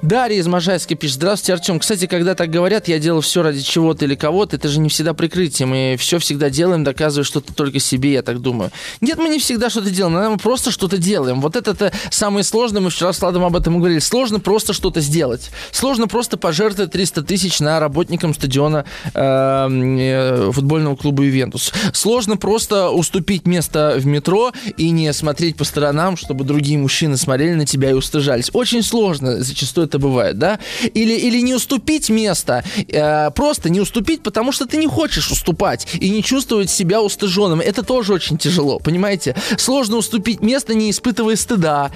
[0.02, 1.16] Дарья из Можайска пишет.
[1.16, 1.80] Здравствуйте, Артем.
[1.80, 5.12] Кстати, когда так говорят, я делал все ради чего-то или кого-то, это же не всегда
[5.12, 5.66] прикрытие.
[5.66, 8.70] Мы все всегда делаем, доказывая что-то только себе, я так думаю.
[9.00, 11.40] Нет, мы не всегда что-то делаем, мы просто что-то делаем.
[11.40, 13.98] Вот это, самое сложное, мы вчера с Владом об этом говорили.
[13.98, 15.50] Сложно просто что-то сделать.
[15.72, 18.84] Сложно просто пожертвовать 300 тысяч на работникам стадиона
[19.14, 21.72] эм, э, футбольного клуба «Ювентус».
[21.92, 27.54] Сложно просто уступить место в метро и не смотреть по сторонам, чтобы другие мужчины смотрели
[27.54, 28.50] на тебя и устыжались.
[28.52, 30.58] Очень сложно зачастую это бывает, да?
[30.94, 35.86] Или, или не уступить место, э, просто не уступить, потому что ты не хочешь уступать
[36.00, 37.60] и не чувствовать себя устыженным.
[37.60, 39.34] Это тоже очень тяжело, понимаете?
[39.56, 41.90] Сложно уступить место, не испытывая стыда.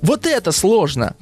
[0.00, 1.14] Вот это сложно.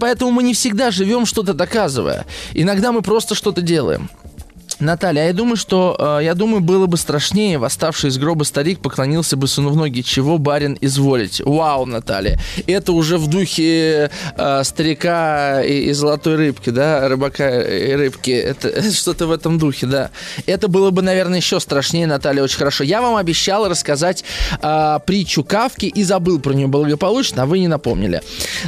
[0.00, 2.24] Поэтому мы не всегда живем что-то доказывая.
[2.54, 4.08] Иногда мы просто что-то делаем.
[4.78, 8.80] Наталья, а я думаю, что, э, я думаю, было бы страшнее, восставший из гроба старик
[8.80, 11.40] поклонился бы сыну в ноги, чего барин изволить.
[11.44, 17.92] Вау, Наталья, это уже в духе э, старика и, и золотой рыбки, да, рыбака и
[17.92, 20.10] рыбки, это, что-то в этом духе, да.
[20.44, 22.84] Это было бы, наверное, еще страшнее, Наталья, очень хорошо.
[22.84, 24.24] Я вам обещал рассказать
[24.60, 28.20] э, притчу Кавки и забыл про нее благополучно, а вы не напомнили.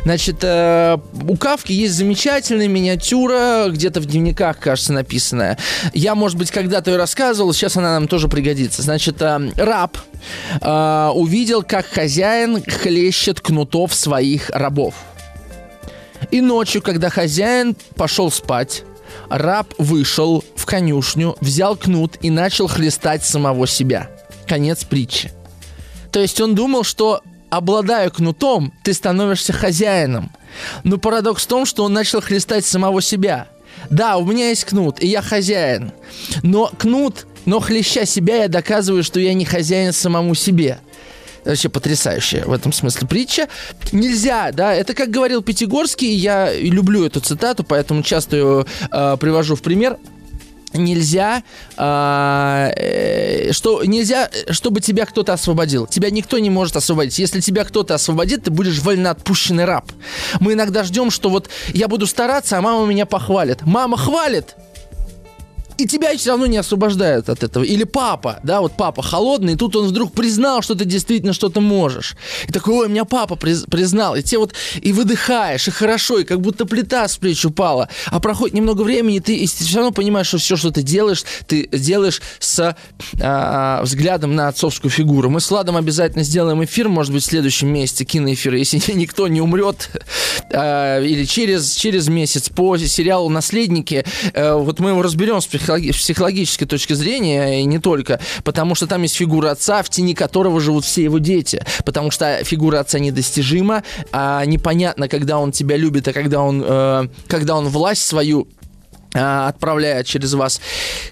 [0.05, 0.97] Значит, э,
[1.29, 5.59] у Кавки есть замечательная миниатюра, где-то в дневниках, кажется, написанная
[5.99, 8.83] я, может быть, когда-то ее рассказывал, сейчас она нам тоже пригодится.
[8.83, 9.99] Значит, э, раб
[10.61, 14.95] э, увидел, как хозяин хлещет кнутов своих рабов.
[16.31, 18.85] И ночью, когда хозяин пошел спать,
[19.29, 24.09] раб вышел в конюшню, взял кнут и начал хлестать самого себя.
[24.47, 25.33] Конец притчи.
[26.13, 30.31] То есть он думал, что обладая кнутом, ты становишься хозяином.
[30.85, 33.49] Но парадокс в том, что он начал хлестать самого себя–
[33.91, 35.93] да, у меня есть кнут, и я хозяин.
[36.43, 40.79] Но кнут, но хлеща себя, я доказываю, что я не хозяин самому себе
[41.45, 43.49] вообще потрясающая в этом смысле притча.
[43.93, 49.57] Нельзя, да, это как говорил Пятигорский, я люблю эту цитату, поэтому часто ее э, привожу
[49.57, 49.97] в пример
[50.73, 51.43] нельзя,
[51.77, 55.87] а, э, что нельзя, чтобы тебя кто-то освободил.
[55.87, 57.19] Тебя никто не может освободить.
[57.19, 59.91] Если тебя кто-то освободит, ты будешь вольноотпущенный раб.
[60.41, 63.63] Мы иногда ждем, что вот я буду стараться, а мама меня похвалит.
[63.63, 64.55] Мама хвалит,
[65.79, 67.63] и тебя все равно не освобождают от этого.
[67.63, 71.61] Или папа, да, вот папа холодный, и тут он вдруг признал, что ты действительно что-то
[71.61, 72.17] можешь.
[72.49, 74.17] И такой, ой, меня папа признал.
[74.17, 77.89] И тебе вот и выдыхаешь, и хорошо, и как будто плита с плеч упала.
[78.07, 81.25] А проходит немного времени, и ты, и все равно понимаешь, что все, что ты делаешь,
[81.47, 82.77] ты делаешь с
[83.21, 85.31] а, взглядом на отцовскую фигуру.
[85.31, 89.41] Мы с Владом обязательно сделаем эфир, может быть, в следующем месяце, киноэфир, если никто не
[89.41, 89.91] умрет,
[90.53, 94.05] а, или через, через месяц по сериалу «Наследники».
[94.35, 98.75] А, вот мы его разберем с психологи- с психологической точки зрения, и не только, потому
[98.75, 102.81] что там есть фигура отца, в тени которого живут все его дети, потому что фигура
[102.81, 108.03] отца недостижима, а непонятно, когда он тебя любит, а когда он, э, когда он власть
[108.03, 108.49] свою
[109.15, 110.61] а, отправляет через вас.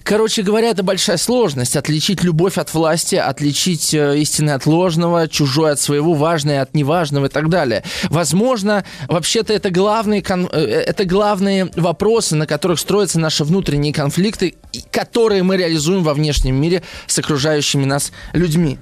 [0.03, 1.75] Короче говоря, это большая сложность.
[1.75, 7.25] Отличить любовь от власти, отличить э, истинное от ложного, чужое от своего, важное от неважного
[7.25, 7.83] и так далее.
[8.09, 10.47] Возможно, вообще-то это главные, кон...
[10.51, 14.55] Э, это главные вопросы, на которых строятся наши внутренние конфликты,
[14.91, 18.77] которые мы реализуем во внешнем мире с окружающими нас людьми.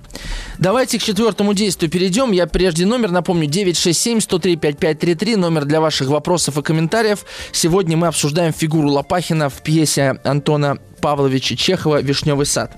[0.59, 2.33] Давайте к четвертому действию перейдем.
[2.33, 7.25] Я прежде номер напомню 967-103-5533, номер для ваших вопросов и комментариев.
[7.53, 12.73] Сегодня мы обсуждаем фигуру Лопахина в пьесе Антона Павловича Чехова «Вишневый сад».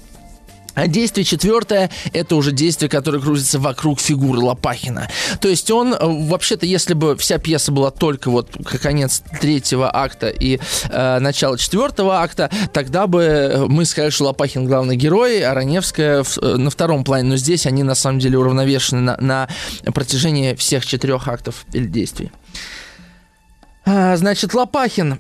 [0.76, 5.10] А действие четвертое– это уже действие, которое крутится вокруг фигуры Лопахина.
[5.42, 10.30] То есть он, э, вообще-то, если бы вся пьеса была только вот конец третьего акта
[10.30, 10.60] и
[10.92, 16.38] э, начало четвертого акта, тогда бы мы сказали, что Лопахин главный герой, а Раневская в,
[16.38, 17.30] э, на втором плане.
[17.30, 19.48] Но здесь они на самом деле уравновешены на, на
[19.92, 22.30] протяжении всех четырех актов или действий.
[23.90, 25.20] А, значит, Лопахин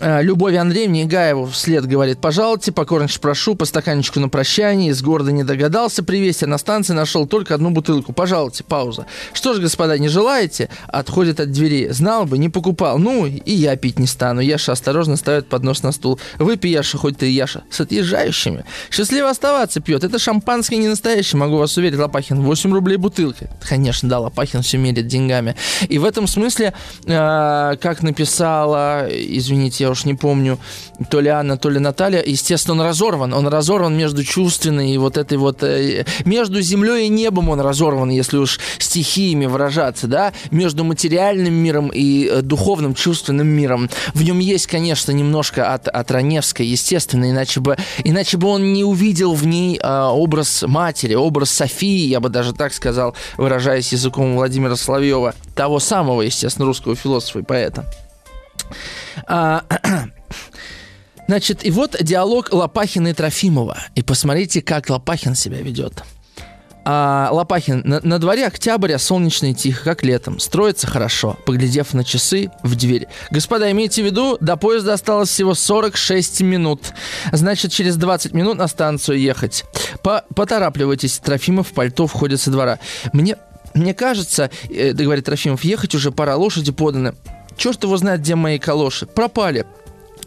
[0.00, 5.02] э, Э, Любови Андреевне Гаеву вслед говорит, пожалуйте, покорнейше прошу, по стаканчику на прощание, из
[5.02, 9.06] города не догадался привезти, а на станции нашел только одну бутылку, пожалуйте, пауза.
[9.32, 10.68] Что ж, господа, не желаете?
[10.88, 11.88] Отходит от двери.
[11.88, 12.98] Знал бы, не покупал.
[12.98, 14.40] Ну, и я пить не стану.
[14.40, 16.18] Яша осторожно ставит поднос на стул.
[16.38, 18.64] Выпей, Яша, хоть ты Яша, с отъезжающими.
[18.90, 20.04] Счастливо оставаться пьет.
[20.04, 22.40] Это шампанское не настоящее, могу вас уверить, Лопахин.
[22.40, 23.48] 8 рублей бутылка.
[23.66, 25.56] Конечно, да, Лопахин все мерит деньгами.
[25.88, 26.74] И в этом смысле,
[27.06, 30.58] э, как написала, извините, я уж не помню,
[31.10, 33.34] то ли Анна, то ли Наталья, естественно, он разорван.
[33.34, 35.62] Он разорван между чувственной и вот этой вот...
[35.62, 40.32] Э, между землей и небом он разорван, если уж стихиями выражаться, да?
[40.50, 43.90] Между материальным миром и э, духовным, чувственным миром.
[44.14, 48.84] В нем есть, конечно, немножко от, от Раневской, естественно, иначе бы, иначе бы он не
[48.84, 54.36] увидел в ней э, образ матери, образ Софии, я бы даже так сказал, выражаясь языком
[54.36, 57.84] Владимира Соловьева, того самого, естественно, русского философа и поэта.
[59.26, 59.64] А,
[61.26, 63.78] значит, и вот диалог Лопахина и Трофимова.
[63.94, 66.02] И посмотрите, как Лопахин себя ведет.
[66.84, 70.40] А, Лопахин, на, на дворе октября, солнечно и тихо, как летом.
[70.40, 73.06] Строится хорошо, поглядев на часы в дверь.
[73.30, 76.92] Господа, имейте в виду, до поезда осталось всего 46 минут.
[77.30, 79.64] Значит, через 20 минут на станцию ехать.
[80.02, 82.80] По поторапливайтесь, Трофимов пальто входит со двора.
[83.12, 83.36] Мне,
[83.74, 87.14] мне кажется, э, говорит Трофимов, ехать уже пора, лошади поданы.
[87.62, 89.06] Черт его знает, где мои калоши.
[89.06, 89.66] Пропали.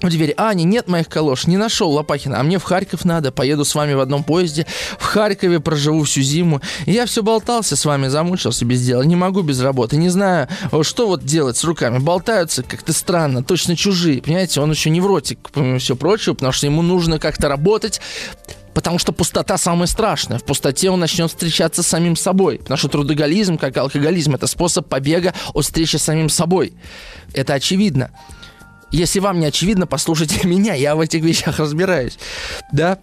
[0.01, 0.33] в дверь.
[0.37, 3.93] Аня, нет моих калош, не нашел Лопахина, а мне в Харьков надо, поеду с вами
[3.93, 4.65] в одном поезде,
[4.97, 6.61] в Харькове проживу всю зиму.
[6.85, 10.47] Я все болтался с вами, замучился без дела, не могу без работы, не знаю,
[10.83, 11.97] что вот делать с руками.
[11.97, 16.83] Болтаются как-то странно, точно чужие, понимаете, он еще невротик, помимо всего прочего, потому что ему
[16.83, 17.99] нужно как-то работать,
[18.75, 20.37] Потому что пустота самая страшная.
[20.37, 22.59] В пустоте он начнет встречаться с самим собой.
[22.59, 26.73] Потому что трудоголизм, как алкоголизм, это способ побега от встречи с самим собой.
[27.33, 28.11] Это очевидно.
[28.91, 32.19] Если вам не очевидно, послушайте меня, я в этих вещах разбираюсь.
[32.73, 32.99] Да?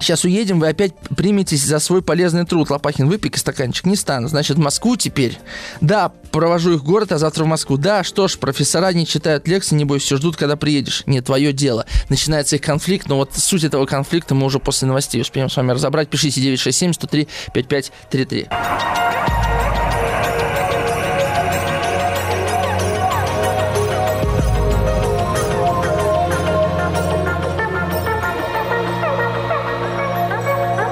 [0.00, 2.70] Сейчас уедем, вы опять приметесь за свой полезный труд.
[2.70, 3.84] Лопахин, выпей стаканчик.
[3.86, 4.28] Не стану.
[4.28, 5.38] Значит, в Москву теперь.
[5.80, 7.76] Да, провожу их в город, а завтра в Москву.
[7.76, 11.02] Да, что ж, профессора не читают лекции, не бойся, все ждут, когда приедешь.
[11.06, 11.86] Не твое дело.
[12.08, 15.72] Начинается их конфликт, но вот суть этого конфликта мы уже после новостей успеем с вами
[15.72, 16.08] разобрать.
[16.08, 19.49] Пишите 967 103 5533.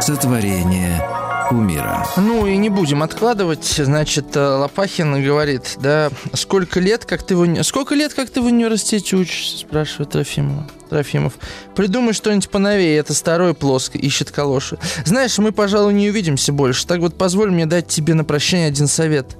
[0.08, 1.06] Сотворение
[1.50, 2.02] кумира.
[2.16, 3.66] Ну и не будем откладывать.
[3.66, 8.46] Значит, э, Лопахин говорит, да, сколько лет, как ты в, сколько лет, как ты в
[8.46, 10.66] университете учишься, спрашивает Трофимова.
[10.88, 11.34] Трофимов.
[11.76, 14.78] Придумай что-нибудь поновее, это старое плоско, ищет калоши.
[15.04, 18.86] Знаешь, мы, пожалуй, не увидимся больше, так вот позволь мне дать тебе на прощание один
[18.86, 19.36] совет.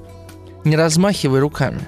[0.65, 1.81] Не размахивай руками.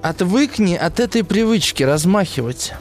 [0.00, 2.72] Отвыкни от этой привычки размахивать.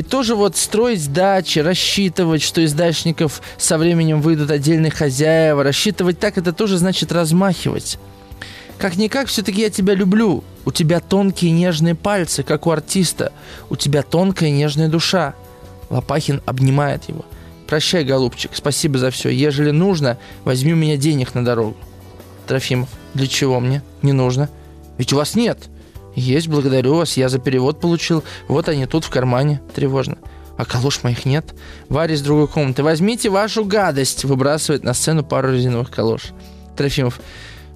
[0.00, 6.18] И тоже вот строить дачи, рассчитывать, что из дачников со временем выйдут отдельные хозяева, рассчитывать
[6.18, 7.98] так, это тоже значит размахивать.
[8.78, 10.42] Как-никак, все-таки я тебя люблю.
[10.64, 13.34] У тебя тонкие нежные пальцы, как у артиста.
[13.68, 15.34] У тебя тонкая нежная душа.
[15.90, 17.26] Лопахин обнимает его.
[17.66, 19.28] Прощай, голубчик, спасибо за все.
[19.28, 21.76] Ежели нужно, возьми у меня денег на дорогу.
[22.46, 23.82] Трофимов, для чего мне?
[24.00, 24.48] Не нужно.
[24.96, 25.58] Ведь у вас нет.
[26.20, 28.22] Есть, благодарю вас, я за перевод получил.
[28.46, 29.62] Вот они тут в кармане.
[29.74, 30.18] Тревожно.
[30.58, 31.54] А калош моих нет.
[31.88, 32.82] Варя из другой комнаты.
[32.82, 34.24] Возьмите вашу гадость.
[34.24, 36.32] Выбрасывает на сцену пару резиновых калош.
[36.76, 37.20] Трофимов.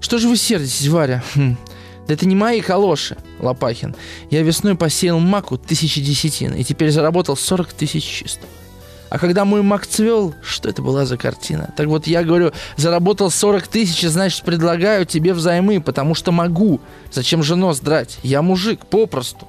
[0.01, 1.25] Что же вы сердитесь, Варя?
[1.35, 1.57] Хм.
[2.07, 3.97] Да это не мои калоши, Лопахин.
[4.31, 8.47] Я весной посеял маку тысячи десятин и теперь заработал 40 тысяч чисто.
[9.15, 11.73] А когда мой маг цвел, что это была за картина?
[11.77, 16.81] Так вот, я говорю, заработал 40 тысяч, значит, предлагаю тебе взаймы, потому что могу.
[17.13, 18.19] Зачем же нос драть?
[18.25, 19.47] Я мужик, попросту.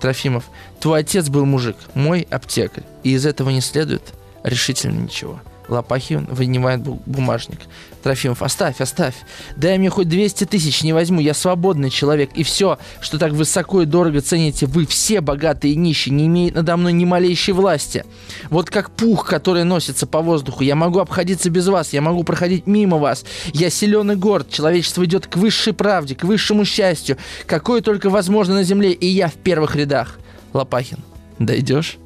[0.00, 0.44] Трофимов,
[0.78, 2.84] твой отец был мужик, мой аптекарь.
[3.02, 5.40] И из этого не следует решительно ничего.
[5.70, 7.60] Лопахин вынимает бумажник.
[8.02, 9.14] Трофимов, оставь, оставь.
[9.56, 11.20] Дай мне хоть 200 тысяч, не возьму.
[11.20, 12.30] Я свободный человек.
[12.34, 16.54] И все, что так высоко и дорого цените вы, все богатые и нищие, не имеет
[16.54, 18.04] надо мной ни малейшей власти.
[18.50, 20.64] Вот как пух, который носится по воздуху.
[20.64, 23.24] Я могу обходиться без вас, я могу проходить мимо вас.
[23.52, 24.50] Я силен и горд.
[24.50, 27.16] Человечество идет к высшей правде, к высшему счастью.
[27.46, 30.18] Какое только возможно на земле, и я в первых рядах.
[30.52, 30.98] Лопахин,
[31.38, 31.98] дойдешь?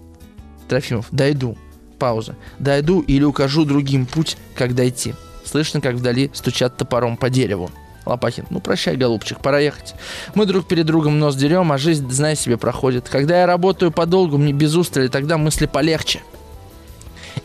[0.68, 1.56] Трофимов, дойду.
[2.04, 2.36] Пауза.
[2.58, 5.14] Дойду или укажу другим путь, как дойти.
[5.42, 7.70] Слышно, как вдали стучат топором по дереву.
[8.04, 9.94] Лопахин, ну прощай, голубчик, пора ехать.
[10.34, 13.08] Мы друг перед другом нос дерем, а жизнь, знай себе, проходит.
[13.08, 16.20] Когда я работаю подолгу, мне без устали, тогда мысли полегче.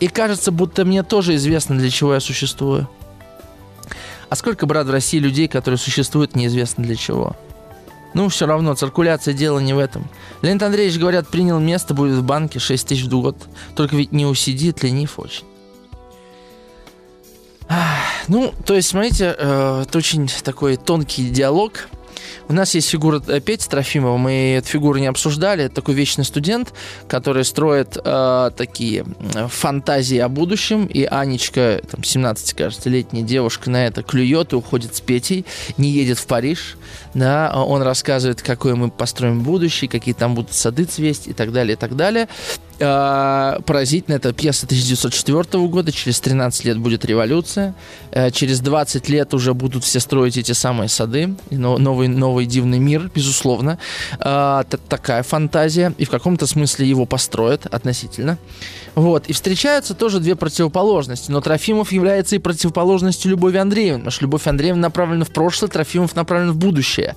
[0.02, 2.90] И кажется, будто мне тоже известно, для чего я существую.
[4.28, 7.38] А сколько, брат, в России людей, которые существуют неизвестно для чего?
[8.14, 10.08] Ну, все равно, циркуляция дела не в этом.
[10.42, 13.38] Леонид Андреевич, говорят, принял место, будет в банке 6 тысяч в год.
[13.76, 15.46] Только ведь не усидит, ленив очень.
[18.28, 21.88] Ну, то есть, смотрите, э, это очень такой тонкий диалог.
[22.48, 25.66] У нас есть фигура э, Пети Трофимова, мы эту фигуру не обсуждали.
[25.66, 26.74] Это такой вечный студент,
[27.08, 29.06] который строит э, такие
[29.48, 30.86] фантазии о будущем.
[30.86, 35.46] И Анечка, там, 17, кажется, летняя девушка на это клюет и уходит с Петей,
[35.78, 36.78] не едет в Париж.
[37.14, 41.74] Да, он рассказывает, какое мы построим будущее, какие там будут сады цвесть и так далее,
[41.74, 42.28] и так далее.
[42.80, 47.76] Э, поразительно, это пьеса 1904 года, через 13 лет будет революция,
[48.12, 53.12] э, через 20 лет уже будут все строить эти самые сады, новый, новый дивный мир,
[53.14, 53.80] безусловно.
[54.20, 58.38] Э, такая фантазия, и в каком-то смысле его построят относительно.
[58.96, 59.28] Вот.
[59.28, 61.32] И встречаются тоже две противоположности.
[61.32, 64.00] Но Трофимов является и противоположностью Любови Андреевны.
[64.00, 67.16] Потому что Любовь Андреевна направлена в прошлое, Трофимов направлен в будущее.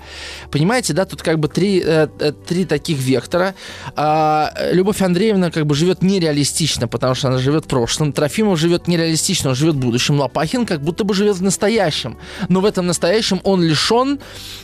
[0.50, 3.54] Понимаете, да, тут как бы три, э, э, три таких вектора.
[3.96, 8.12] А, Любовь Андреевна как бы живет нереалистично, потому что она живет в прошлом.
[8.12, 10.18] Трофимов живет нереалистично, он живет в будущем.
[10.18, 12.18] Лопахин как будто бы живет в настоящем.
[12.48, 14.18] Но в этом настоящем он лишен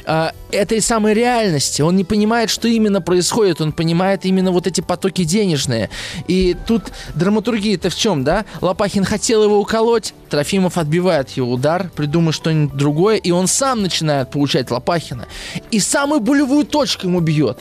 [0.07, 1.83] э, этой самой реальности.
[1.83, 3.61] Он не понимает, что именно происходит.
[3.61, 5.91] Он понимает именно вот эти потоки денежные.
[6.27, 6.85] И тут
[7.15, 8.45] драматургия-то в чем, да?
[8.61, 14.31] Лопахин хотел его уколоть, Трофимов отбивает его удар, придумает что-нибудь другое, и он сам начинает
[14.31, 15.27] получать Лопахина.
[15.71, 17.59] И самую болевую точку ему бьет.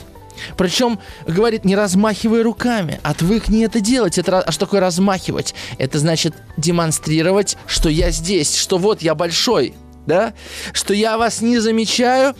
[0.57, 4.17] Причем, говорит, не размахивай руками, отвыкни это делать.
[4.17, 5.55] Это, а что такое размахивать?
[5.77, 9.73] Это значит демонстрировать, что я здесь, что вот я большой,
[10.05, 10.33] да?
[10.73, 12.35] Что я вас не замечаю,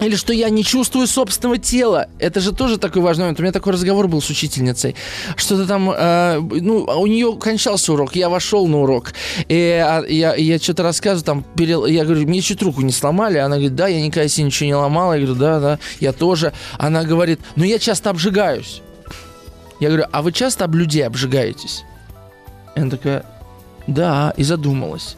[0.00, 2.08] или что я не чувствую собственного тела.
[2.18, 3.40] Это же тоже такой важный момент.
[3.40, 4.94] У меня такой разговор был с учительницей.
[5.36, 9.14] Что-то там, э, ну, у нее кончался урок, я вошел на урок.
[9.48, 13.38] И а, я, я что-то рассказываю, там, перел, я говорю, мне чуть руку не сломали.
[13.38, 15.14] Она говорит, да, я никогда себе ничего не ломала.
[15.14, 16.52] Я говорю, да, да, я тоже.
[16.78, 18.82] Она говорит, ну, я часто обжигаюсь.
[19.80, 21.84] Я говорю, а вы часто об людей обжигаетесь?
[22.74, 23.24] И она такая,
[23.86, 25.16] да, и задумалась.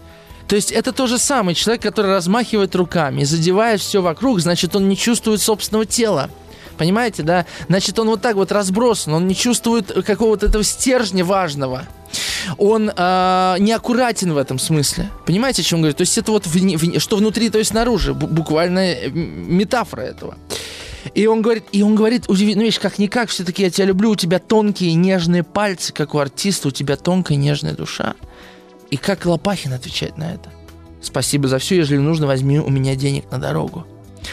[0.49, 4.89] То есть это тот же самый человек, который размахивает руками, задевает все вокруг, значит, он
[4.89, 6.31] не чувствует собственного тела.
[6.79, 7.45] Понимаете, да?
[7.69, 11.87] Значит, он вот так вот разбросан, он не чувствует какого-то этого стержня важного.
[12.57, 15.11] Он э, неаккуратен в этом смысле.
[15.27, 15.95] Понимаете, о чем говорю?
[15.95, 18.15] То есть это вот вне, вне, что внутри, то есть снаружи.
[18.15, 20.39] Буквально метафора этого.
[21.15, 24.39] И он говорит, и он говорит, удивительную вещь, как-никак, все-таки я тебя люблю, у тебя
[24.39, 28.15] тонкие нежные пальцы, как у артиста, у тебя тонкая нежная душа.
[28.91, 30.51] И как Лопахин отвечает на это?
[31.01, 33.87] Спасибо за все, если нужно, возьми у меня денег на дорогу.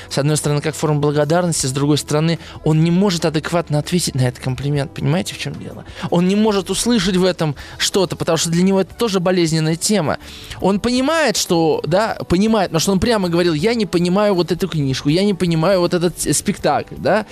[0.09, 4.21] С одной стороны, как форма благодарности, с другой стороны, он не может адекватно ответить на
[4.21, 4.93] этот комплимент.
[4.93, 5.85] Понимаете, в чем дело?
[6.09, 10.17] Он не может услышать в этом что-то, потому что для него это тоже болезненная тема.
[10.61, 14.67] Он понимает, что, да, понимает, но что он прямо говорил, я не понимаю вот эту
[14.67, 17.25] книжку, я не понимаю вот этот спектакль, да.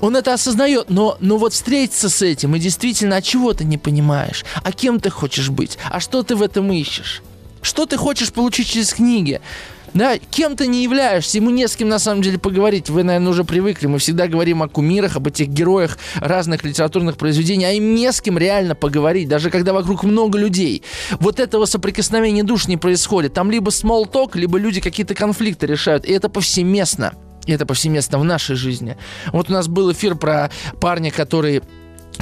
[0.00, 3.78] Он это осознает, но, но вот встретиться с этим и действительно, а чего ты не
[3.78, 4.44] понимаешь?
[4.62, 5.78] А кем ты хочешь быть?
[5.90, 7.22] А что ты в этом ищешь?
[7.62, 9.40] Что ты хочешь получить через книги?
[9.94, 12.90] Да, кем ты не являешься, ему не с кем на самом деле поговорить.
[12.90, 13.86] Вы, наверное, уже привыкли.
[13.86, 18.20] Мы всегда говорим о кумирах, об этих героях разных литературных произведений, а им не с
[18.20, 20.82] кем реально поговорить, даже когда вокруг много людей.
[21.20, 23.34] Вот этого соприкосновения душ не происходит.
[23.34, 26.04] Там либо small talk, либо люди какие-то конфликты решают.
[26.04, 27.14] И это повсеместно.
[27.46, 28.98] И это повсеместно в нашей жизни.
[29.32, 31.62] Вот у нас был эфир про парня, который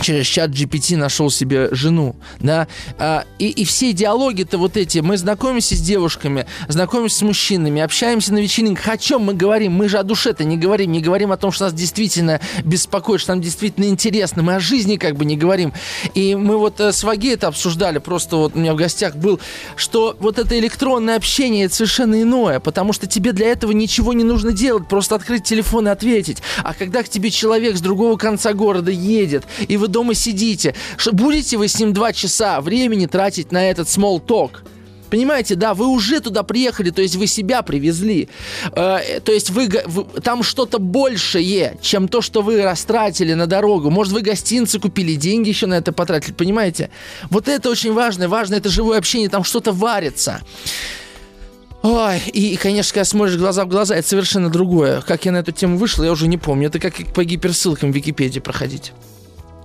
[0.00, 2.68] через чат GPT нашел себе жену, да,
[2.98, 8.32] а, и, и все диалоги-то вот эти, мы знакомимся с девушками, знакомимся с мужчинами, общаемся
[8.32, 9.72] на вечеринках, о чем мы говорим?
[9.72, 13.32] Мы же о душе-то не говорим, не говорим о том, что нас действительно беспокоит, что
[13.32, 15.72] нам действительно интересно, мы о жизни как бы не говорим.
[16.14, 19.40] И мы вот э, с Ваги это обсуждали, просто вот у меня в гостях был,
[19.76, 24.24] что вот это электронное общение это совершенно иное, потому что тебе для этого ничего не
[24.24, 26.38] нужно делать, просто открыть телефон и ответить.
[26.62, 30.74] А когда к тебе человек с другого конца города едет, и вы вы дома сидите.
[31.12, 34.62] Будете вы с ним два часа времени тратить на этот small talk?
[35.08, 38.28] Понимаете, да, вы уже туда приехали, то есть вы себя привезли.
[38.72, 43.88] Э, то есть вы, вы там что-то большее, чем то, что вы растратили на дорогу.
[43.88, 46.90] Может, вы гостинцы купили, деньги еще на это потратили, понимаете?
[47.30, 48.28] Вот это очень важно.
[48.28, 50.42] Важно это живое общение, там что-то варится.
[51.82, 55.02] Ой, и, и, конечно, когда смотришь глаза в глаза, это совершенно другое.
[55.02, 56.66] Как я на эту тему вышел, я уже не помню.
[56.66, 58.92] Это как по гиперссылкам в Википедии проходить.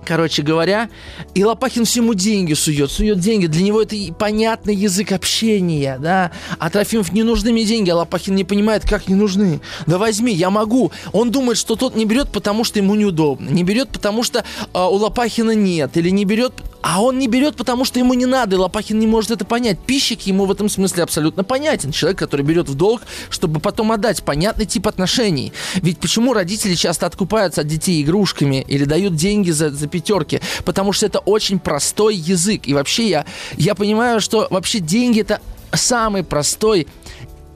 [0.04, 0.90] Короче говоря,
[1.34, 3.46] и Лопахин всему деньги сует, сует деньги.
[3.46, 6.32] Для него это понятный язык общения, да.
[6.58, 9.60] А Трофимов не нужны мне деньги, а Лопахин не понимает, как не нужны.
[9.86, 10.90] Да возьми, я могу.
[11.12, 13.48] Он думает, что тот не берет, потому что ему неудобно.
[13.48, 14.44] Не берет, потому что э,
[14.74, 15.96] у Лопахина нет.
[15.96, 19.06] Или не берет, а он не берет, потому что ему не надо, и Лопахин не
[19.06, 19.78] может это понять.
[19.78, 21.92] Пищик ему в этом смысле абсолютно понятен.
[21.92, 24.22] Человек, который берет в долг, чтобы потом отдать.
[24.24, 25.52] Понятный тип отношений.
[25.76, 30.40] Ведь почему родители часто откупаются от детей игрушками или дают деньги за, за пятерки?
[30.64, 32.66] Потому что это очень простой язык.
[32.66, 33.26] И вообще я,
[33.56, 35.40] я понимаю, что вообще деньги это
[35.72, 36.88] самый простой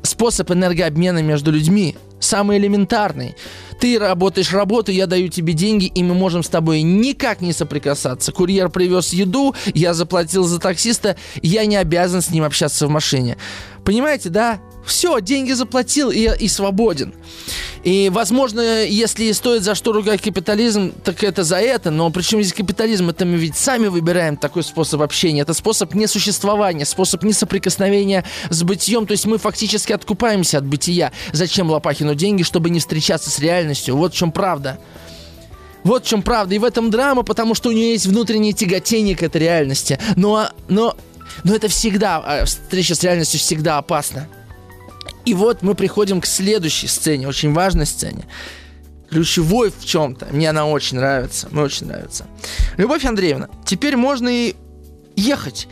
[0.03, 1.97] способ энергообмена между людьми.
[2.21, 3.37] Самый элементарный.
[3.81, 8.33] Ты работаешь работу, я даю тебе деньги, и мы можем с тобой никак не соприкасаться.
[8.33, 13.37] Курьер привез еду, я заплатил за таксиста, я не обязан с ним общаться в машине.
[13.85, 14.59] Понимаете, да?
[14.85, 17.13] Все, деньги заплатил и, и свободен.
[17.83, 21.93] И, возможно, если стоит за что ругать капитализм, так это за это.
[21.93, 23.11] Но причем здесь капитализм?
[23.11, 25.43] Это мы ведь сами выбираем такой способ общения.
[25.43, 29.07] Это способ несуществования, способ несоприкосновения с бытием.
[29.07, 31.13] То есть мы фактически откупаемся от бытия.
[31.33, 33.66] Зачем Лопахину деньги, чтобы не встречаться с реальностью?
[33.95, 34.79] Вот в чем правда.
[35.85, 36.55] Вот в чем правда.
[36.55, 39.99] И в этом драма, потому что у нее есть внутреннее тяготение к этой реальности.
[40.17, 40.97] Но, но,
[41.45, 44.29] но это всегда, а, встреча с реальностью всегда опасна.
[45.25, 48.25] И вот мы приходим к следующей сцене, очень важной сцене.
[49.11, 50.27] Ключевой в чем-то.
[50.33, 51.49] Мне она очень нравится.
[51.51, 52.27] Мне очень нравится.
[52.77, 54.57] Любовь Андреевна, теперь можно и
[55.17, 55.69] ехать.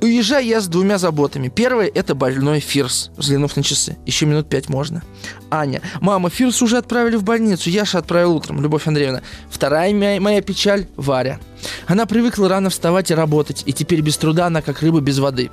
[0.00, 1.48] Уезжаю я с двумя заботами.
[1.48, 3.96] Первое– это больной Фирс, взглянув на часы.
[4.06, 5.02] Еще минут пять можно.
[5.50, 5.82] Аня.
[6.00, 7.68] Мама, Фирс уже отправили в больницу.
[7.68, 8.62] Яша отправил утром.
[8.62, 9.22] Любовь Андреевна.
[9.50, 11.40] Вторая моя, моя печаль– Варя.
[11.88, 13.64] Она привыкла рано вставать и работать.
[13.66, 15.50] И теперь без труда она как рыба без воды.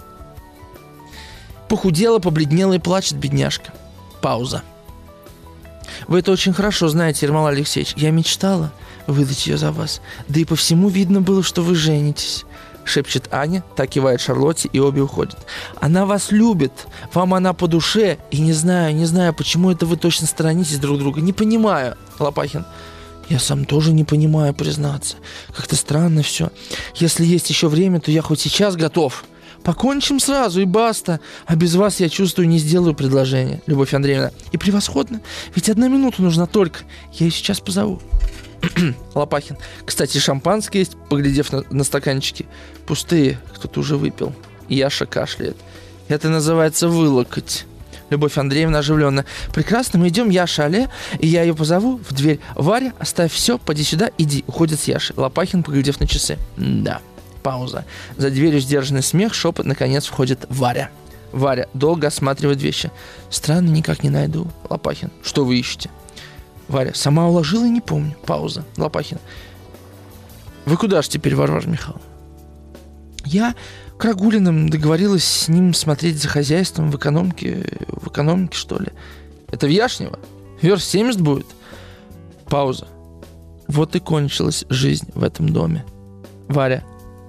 [1.68, 3.74] Похудела, побледнела и плачет бедняжка.
[4.22, 4.62] Пауза.
[6.08, 7.94] Вы это очень хорошо знаете, Ермол Алексеевич.
[7.98, 8.72] Я мечтала
[9.08, 10.02] выдать ее за вас.
[10.28, 12.46] Да и по всему видно было, что вы женитесь
[12.86, 15.38] шепчет Аня, так кивает Шарлотте, и обе уходят.
[15.82, 19.98] Она вас любит, вам она по душе, и не знаю, не знаю, почему это вы
[19.98, 21.20] точно сторонитесь друг друга.
[21.20, 22.66] Не понимаю, Лопахин.
[23.28, 25.16] Я сам тоже не понимаю, признаться.
[25.56, 26.52] Как-то странно все.
[26.96, 29.26] Если есть еще время, то я хоть сейчас готов.
[29.64, 31.20] Покончим сразу и баста.
[31.48, 34.32] А без вас, я чувствую, не сделаю предложение, Любовь Андреевна.
[34.52, 35.22] И превосходно.
[35.56, 36.82] Ведь одна минута нужна только.
[37.14, 38.00] Я ее сейчас позову.
[39.16, 39.58] Лопахин.
[39.86, 42.46] Кстати, шампанское есть, поглядев на, на стаканчики.
[42.86, 44.34] Пустые, кто-то уже выпил.
[44.70, 45.58] Яша кашляет.
[46.08, 47.66] Это называется вылокоть.
[48.10, 49.26] Любовь Андреевна оживленно.
[49.54, 50.90] Прекрасно, мы идем, Яша, але,
[51.20, 52.40] и я ее позову в дверь.
[52.54, 54.44] Варя, оставь все, поди сюда, иди.
[54.48, 55.16] Уходит с Яшей.
[55.18, 56.38] Лопахин, поглядев на часы.
[56.56, 57.02] Да.
[57.42, 57.86] Пауза.
[58.18, 60.90] За дверью сдержанный смех, шепот, наконец входит Варя.
[61.32, 62.92] Варя долго осматривает вещи.
[63.30, 64.48] Странно, никак не найду.
[64.70, 65.12] Лопахин.
[65.24, 65.90] Что вы ищете?
[66.68, 66.94] Варя.
[66.94, 68.16] Сама уложила и не помню.
[68.26, 68.64] Пауза.
[68.78, 69.20] Лопахин.
[70.66, 72.02] Вы куда ж теперь, Варвара Михайловна?
[73.24, 73.56] Я
[73.98, 78.90] к Рагулиным договорилась с ним смотреть за хозяйством в экономике, в экономике, что ли.
[79.52, 80.20] Это в Яшнево?
[80.62, 81.48] Верст 70 будет?
[82.50, 82.88] Пауза.
[83.68, 85.86] Вот и кончилась жизнь в этом доме.
[86.48, 86.84] Варя,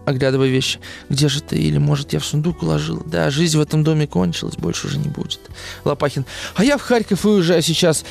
[0.07, 0.81] оглядывая вещи.
[1.09, 1.57] Где же ты?
[1.57, 3.03] Или, может, я в сундук уложила?
[3.05, 5.41] Да, жизнь в этом доме кончилась, больше уже не будет.
[5.85, 6.25] Лопахин.
[6.55, 8.05] А я в Харьков уезжаю сейчас.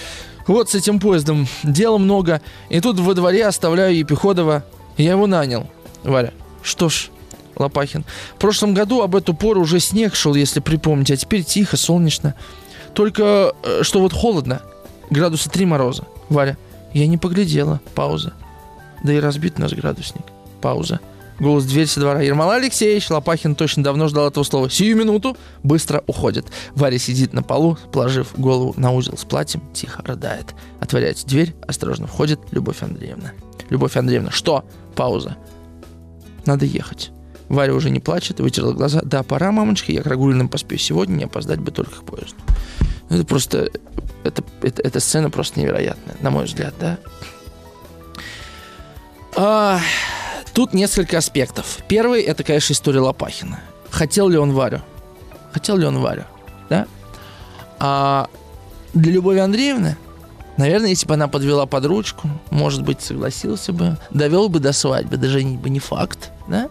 [0.47, 1.47] Вот с этим поездом.
[1.63, 2.41] Дела много.
[2.69, 4.63] И тут во дворе оставляю Епиходова.
[4.97, 5.67] Я его нанял.
[6.03, 6.31] Варя.
[6.61, 7.09] Что ж,
[7.57, 8.05] Лопахин.
[8.35, 12.35] В прошлом году об эту пору уже снег шел, если припомните, а теперь тихо, солнечно.
[12.93, 14.61] Только э, что вот холодно.
[15.09, 16.05] Градуса три мороза.
[16.29, 16.57] Варя.
[16.93, 17.81] Я не поглядела.
[17.93, 18.33] Пауза.
[19.03, 20.23] Да и разбит наш градусник.
[20.61, 20.99] Пауза.
[21.39, 22.21] Голос дверь со двора.
[22.21, 24.69] Ермол Алексеевич Лопахин точно давно ждал этого слова.
[24.69, 26.47] Сию минуту быстро уходит.
[26.75, 30.55] Варя сидит на полу, положив голову на узел с платьем, тихо рыдает.
[30.79, 33.33] Отворяется дверь, осторожно входит Любовь Андреевна.
[33.69, 34.63] Любовь Андреевна, что?
[34.95, 35.37] Пауза.
[36.45, 37.11] Надо ехать.
[37.49, 39.01] Варя уже не плачет, вытерла глаза.
[39.03, 42.37] Да, пора, мамочка, я к Рагулиным поспею сегодня, не опоздать бы только к поезду.
[43.09, 43.69] Это просто...
[44.23, 46.97] Это, это, эта сцена просто невероятная, на мой взгляд, да?
[49.35, 49.79] А,
[50.55, 51.79] тут несколько аспектов.
[51.87, 53.59] Первый, это, конечно, история Лопахина.
[53.91, 54.81] Хотел ли он Варю?
[55.51, 56.23] Хотел ли он Варю?
[56.69, 56.87] Да?
[57.77, 58.27] А
[58.93, 59.97] для Любови Андреевны,
[60.57, 65.17] наверное, если бы она подвела под ручку, может быть, согласился бы, довел бы до свадьбы,
[65.17, 66.69] даже бы не факт, да?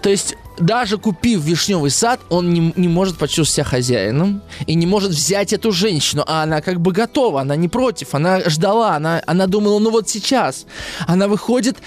[0.00, 4.86] То есть даже купив вишневый сад, он не, не может почувствовать себя хозяином и не
[4.86, 6.24] может взять эту женщину.
[6.26, 10.08] А она как бы готова, она не против, она ждала, она, она думала, ну вот
[10.08, 10.66] сейчас.
[11.06, 11.78] Она выходит,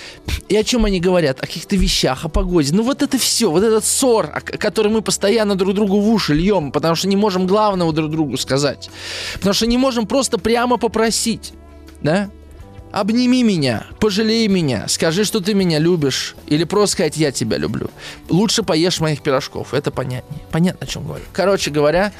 [0.49, 1.39] и о чем они говорят?
[1.39, 2.73] О каких-то вещах, о погоде.
[2.73, 6.71] Ну вот это все, вот этот ссор, который мы постоянно друг другу в уши льем,
[6.71, 8.89] потому что не можем главного друг другу сказать.
[9.35, 11.53] Потому что не можем просто прямо попросить.
[12.01, 12.29] Да?
[12.91, 17.89] Обними меня, пожалей меня, скажи, что ты меня любишь, или просто сказать, я тебя люблю.
[18.29, 20.41] Лучше поешь моих пирожков, это понятнее.
[20.51, 21.25] Понятно, о чем говорю.
[21.33, 22.13] Короче говоря,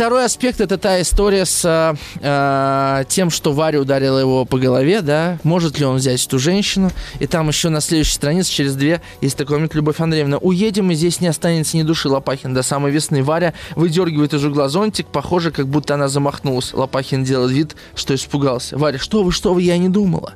[0.00, 5.38] Второй аспект это та история с э, тем, что Варя ударила его по голове, да,
[5.42, 6.90] может ли он взять эту женщину.
[7.18, 10.94] И там еще на следующей странице, через две, есть такой момент, Любовь Андреевна, уедем, и
[10.94, 13.22] здесь не останется ни души Лопахин до самой весны.
[13.22, 16.72] Варя выдергивает из угла зонтик, похоже, как будто она замахнулась.
[16.72, 18.78] Лопахин делает вид, что испугался.
[18.78, 20.32] Варя, что вы, что вы, я не думала.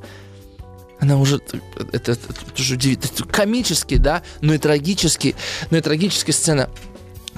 [1.00, 1.58] Она уже, это,
[1.90, 5.34] это, это, это это комический, да, но и трагический,
[5.70, 6.68] но и трагическая сцена.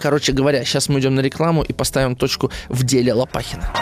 [0.01, 3.73] Короче говоря, сейчас мы идем на рекламу и поставим точку в деле Лопахина.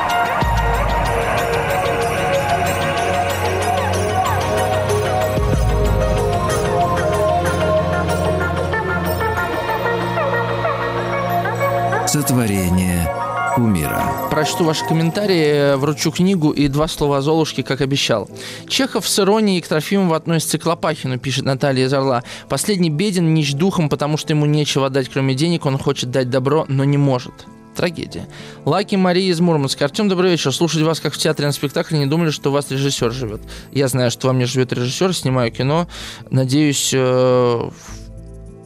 [12.07, 13.24] Сотворение
[13.55, 14.29] кумира.
[14.31, 18.29] Прочту ваши комментарии, вручу книгу и два слова о Золушке, как обещал.
[18.69, 22.25] Чехов с иронией к Трофимову относится к Лопахину, пишет Наталья из Орла.
[22.49, 25.67] Последний беден, нищ духом, потому что ему нечего дать, кроме денег.
[25.67, 27.33] Он хочет дать добро, но не может.
[27.77, 28.29] Трагедия.
[28.65, 29.85] Лаки Мария из Мурманска.
[29.85, 30.53] Артем, добрый вечер.
[30.53, 31.99] Слушать вас как в театре на спектакле.
[31.99, 33.41] Не думали, что у вас режиссер живет.
[33.73, 35.89] Я знаю, что во мне живет режиссер, снимаю кино.
[36.31, 37.71] Надеюсь, э,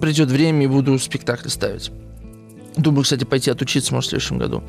[0.00, 1.90] придет время и буду спектакль ставить.
[2.78, 4.62] Думаю, кстати, пойти отучиться, может, в следующем году.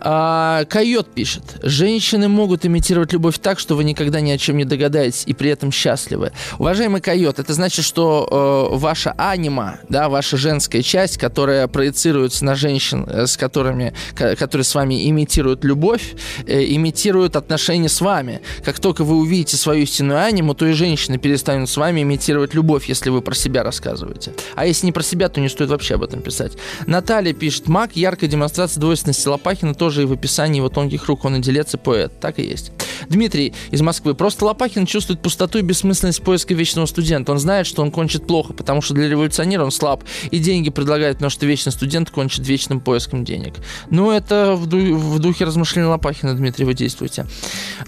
[0.00, 1.42] А, Койот пишет.
[1.62, 5.50] Женщины могут имитировать любовь так, что вы никогда ни о чем не догадаетесь и при
[5.50, 6.32] этом счастливы.
[6.58, 12.56] Уважаемый Койот, это значит, что э, ваша анима, да, ваша женская часть, которая проецируется на
[12.56, 16.14] женщин, э, с которыми, которые с вами имитируют любовь,
[16.46, 18.40] э, имитируют отношения с вами.
[18.64, 22.88] Как только вы увидите свою истинную аниму, то и женщины перестанут с вами имитировать любовь,
[22.88, 24.32] если вы про себя рассказываете.
[24.56, 26.52] А если не про себя, то не стоит вообще об этом писать.
[26.86, 31.36] Наталья пишет, маг, яркая демонстрация двойственности Лопахина, тоже и в описании его тонких рук, он
[31.36, 32.18] и делец, и поэт.
[32.18, 32.72] Так и есть.
[33.10, 34.14] Дмитрий из Москвы.
[34.14, 37.32] Просто Лопахин чувствует пустоту и бессмысленность поиска вечного студента.
[37.32, 41.20] Он знает, что он кончит плохо, потому что для революционера он слаб, и деньги предлагает,
[41.20, 43.56] но что вечный студент кончит вечным поиском денег.
[43.90, 47.26] Ну, это в, ду- в духе размышлений Лопахина, Дмитрий, вы действуете.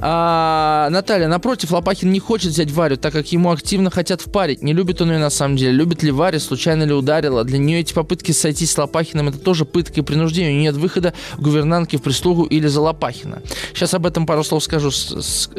[0.00, 4.62] А, Наталья, напротив, Лопахин не хочет взять Варю, так как ему активно хотят впарить.
[4.62, 5.72] Не любит он ее на самом деле.
[5.72, 7.42] Любит ли Варя, случайно ли ударила.
[7.42, 10.60] Для нее эти попытки сойтись с Лопахиным это тоже пытка и принуждение.
[10.60, 13.42] Нет выхода гувернантки в прислугу или за Лопахина.
[13.72, 14.90] Сейчас об этом пару слов скажу.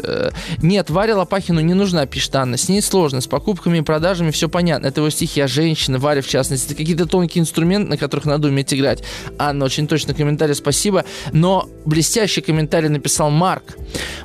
[0.04, 0.32] Э,
[0.62, 2.36] нет, Варе Лопахину не нужна, пишет.
[2.36, 3.22] С ней сложно.
[3.22, 4.88] С покупками и продажами все понятно.
[4.88, 6.66] Это его стихи женщины, Варя в частности.
[6.66, 9.04] Это какие-то тонкие инструменты, на которых надо уметь играть.
[9.40, 11.06] Анна, очень точно комментарий, спасибо.
[11.32, 13.78] Но блестящий комментарий написал Марк.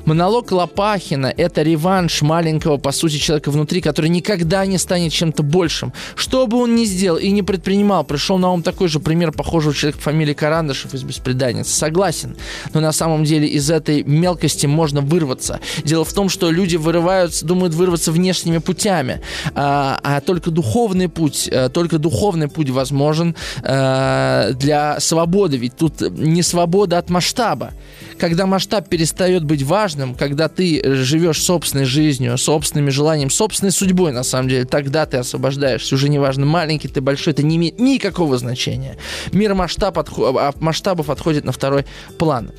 [0.03, 5.93] Монолог Лопахина– это реванш маленького, по сути, человека внутри, который никогда не станет чем-то большим.
[6.15, 9.73] Что бы он ни сделал и не предпринимал, пришел на ум такой же пример похожего
[9.73, 11.71] человека по фамилии Карандашев из «Беспреданницы».
[11.71, 12.35] Согласен,
[12.73, 15.59] но на самом деле из этой мелкости можно вырваться.
[15.83, 19.21] Дело в том, что люди вырываются, думают вырваться внешними путями,
[19.53, 25.57] а, а только духовный путь, а, только духовный путь возможен а, для свободы.
[25.57, 27.73] Ведь тут не свобода от масштаба.
[28.17, 34.23] Когда масштаб перестает быть важным, когда ты живешь собственной жизнью, собственными желаниями, собственной судьбой, на
[34.23, 35.95] самом деле, тогда ты освобождаешься.
[35.95, 38.97] Уже неважно, маленький ты, большой, это не имеет никакого значения.
[39.31, 41.85] Мир масштаб отход, а, масштабов отходит на второй
[42.17, 42.51] план.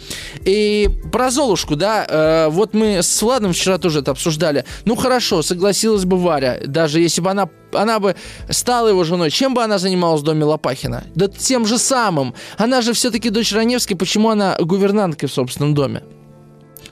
[0.44, 4.64] И про Золушку, да, э, вот мы с Владом вчера тоже это обсуждали.
[4.84, 8.16] Ну хорошо, согласилась бы Варя, даже если бы она она бы
[8.50, 11.04] стала его женой, чем бы она занималась в доме Лопахина?
[11.14, 12.34] Да тем же самым.
[12.58, 16.02] Она же все-таки дочь Раневской, почему она гувернанткой в собственном доме?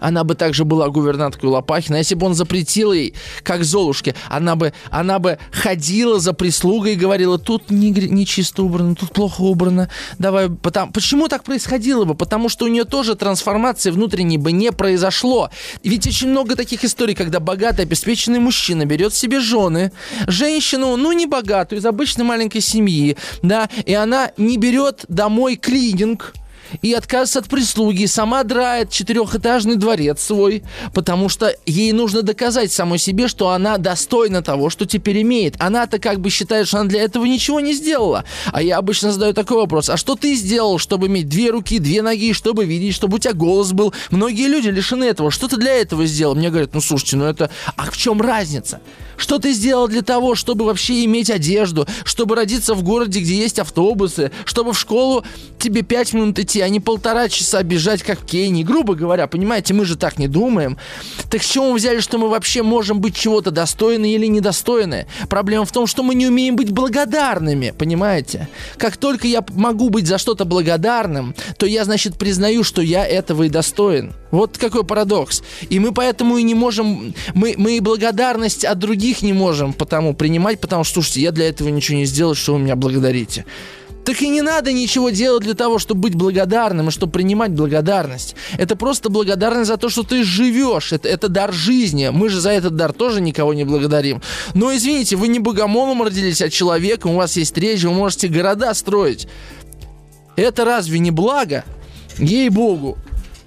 [0.02, 1.96] Она бы также была гувернанткой Лопахина.
[1.96, 6.96] Если бы он запретил ей, как Золушке, она бы, она бы ходила за прислугой и
[6.96, 9.88] говорила, тут не, не чисто убрано, тут плохо убрано.
[10.18, 12.14] Давай, потому, почему так происходило бы?
[12.14, 15.50] Потому что у нее тоже трансформации внутренней бы не произошло.
[15.84, 19.92] Ведь очень много таких историй, когда богатый, обеспеченный мужчина берет себе жены,
[20.26, 26.34] женщину, ну, не богатую, из обычной маленькой семьи, да, и она не берет домой клининг,
[26.80, 30.62] и отказывается от прислуги, сама драет четырехэтажный дворец свой,
[30.94, 35.54] потому что ей нужно доказать самой себе, что она достойна того, что теперь имеет.
[35.58, 38.24] Она-то как бы считает, что она для этого ничего не сделала.
[38.52, 42.02] А я обычно задаю такой вопрос, а что ты сделал, чтобы иметь две руки, две
[42.02, 43.92] ноги, чтобы видеть, чтобы у тебя голос был?
[44.10, 45.30] Многие люди лишены этого.
[45.30, 46.34] Что ты для этого сделал?
[46.34, 47.50] Мне говорят, ну слушайте, ну это...
[47.76, 48.80] А в чем разница?
[49.16, 53.58] Что ты сделал для того, чтобы вообще иметь одежду, чтобы родиться в городе, где есть
[53.58, 55.24] автобусы, чтобы в школу
[55.58, 58.62] тебе пять минут идти, а не полтора часа бежать, как в Кении.
[58.62, 60.78] Грубо говоря, понимаете, мы же так не думаем.
[61.30, 65.06] Так с чего мы взяли, что мы вообще можем быть чего-то достойны или недостойны?
[65.28, 68.48] Проблема в том, что мы не умеем быть благодарными, понимаете?
[68.76, 73.44] Как только я могу быть за что-то благодарным, то я, значит, признаю, что я этого
[73.44, 74.14] и достоин.
[74.30, 75.42] Вот какой парадокс.
[75.68, 80.14] И мы поэтому и не можем, мы, мы и благодарность от других не можем потому
[80.14, 83.44] принимать, потому что, слушайте, я для этого ничего не сделал, что вы меня благодарите.
[84.04, 88.34] Так и не надо ничего делать для того, чтобы быть благодарным и чтобы принимать благодарность.
[88.58, 90.92] Это просто благодарность за то, что ты живешь.
[90.92, 92.08] Это, это дар жизни.
[92.12, 94.20] Мы же за этот дар тоже никого не благодарим.
[94.54, 97.12] Но извините, вы не богомолом родились, а человеком.
[97.12, 99.28] У вас есть речь, вы можете города строить.
[100.34, 101.64] Это разве не благо?
[102.18, 102.98] Ей-богу.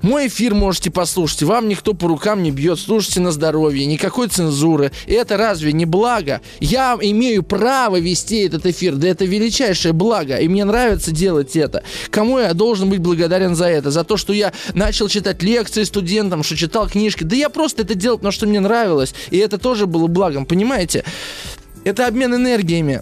[0.06, 4.91] Мой эфир можете послушать, вам никто по рукам не бьет, слушайте на здоровье, никакой цензуры.
[5.07, 6.41] Это разве не благо?
[6.60, 11.82] Я имею право вести этот эфир, да это величайшее благо, и мне нравится делать это.
[12.11, 13.90] Кому я должен быть благодарен за это?
[13.90, 17.23] За то, что я начал читать лекции студентам, что читал книжки.
[17.23, 21.03] Да я просто это делал, потому что мне нравилось, и это тоже было благом, понимаете?
[21.84, 23.02] Это обмен энергиями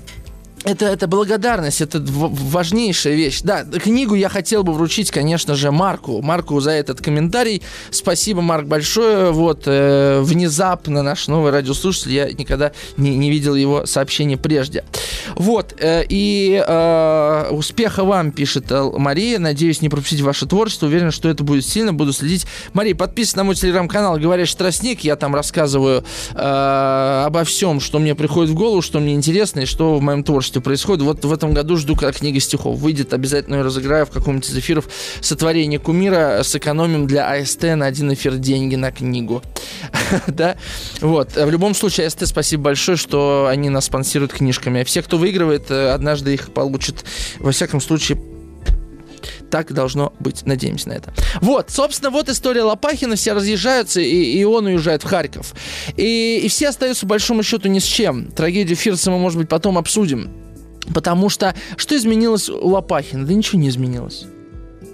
[0.64, 3.42] это, это благодарность, это важнейшая вещь.
[3.42, 6.22] Да, книгу я хотел бы вручить, конечно же, Марку.
[6.22, 7.62] Марку за этот комментарий.
[7.92, 9.32] Спасибо, Марк, большое.
[9.32, 14.86] Вот, э, внезапно наш новый радиослушатель, я никогда не, не видел его сообщения прежде.
[15.36, 19.40] Вот, э, и э, успеха вам, пишет Мария.
[19.40, 20.86] Надеюсь, не пропустить ваше творчество.
[20.86, 21.94] Уверен, что это будет сильно.
[21.94, 22.46] Буду следить.
[22.74, 25.02] Мария, подписывайся на мой телеграм-канал «Говорящий тростник».
[25.02, 26.04] Я там рассказываю
[26.34, 30.24] э, обо всем, что мне приходит в голову, что мне интересно и что в моем
[30.24, 31.04] творчестве творчестве происходит.
[31.04, 33.14] Вот в этом году жду, когда книга стихов выйдет.
[33.14, 34.88] Обязательно ее разыграю в каком-нибудь из эфиров
[35.22, 36.42] сотворение кумира.
[36.44, 39.42] Сэкономим для АСТ на один эфир деньги на книгу.
[40.28, 40.56] да?
[41.02, 41.36] Вот.
[41.36, 44.82] В любом случае, АСТ спасибо большое, что они нас спонсируют книжками.
[44.82, 47.04] А все, кто выигрывает, э, однажды их получат.
[47.40, 48.18] Во всяком случае,
[49.50, 50.46] так должно быть.
[50.46, 51.14] Надеемся на это.
[51.40, 53.16] Вот, собственно, вот история Лопахина.
[53.16, 55.54] Все разъезжаются, и, и он уезжает в Харьков.
[55.96, 58.32] И, и все остаются, по большому счету, ни с чем.
[58.32, 60.43] Трагедию Фирса мы, может быть, потом обсудим.
[60.94, 63.26] Потому что что изменилось у Лопахина?
[63.26, 64.26] Да ничего не изменилось.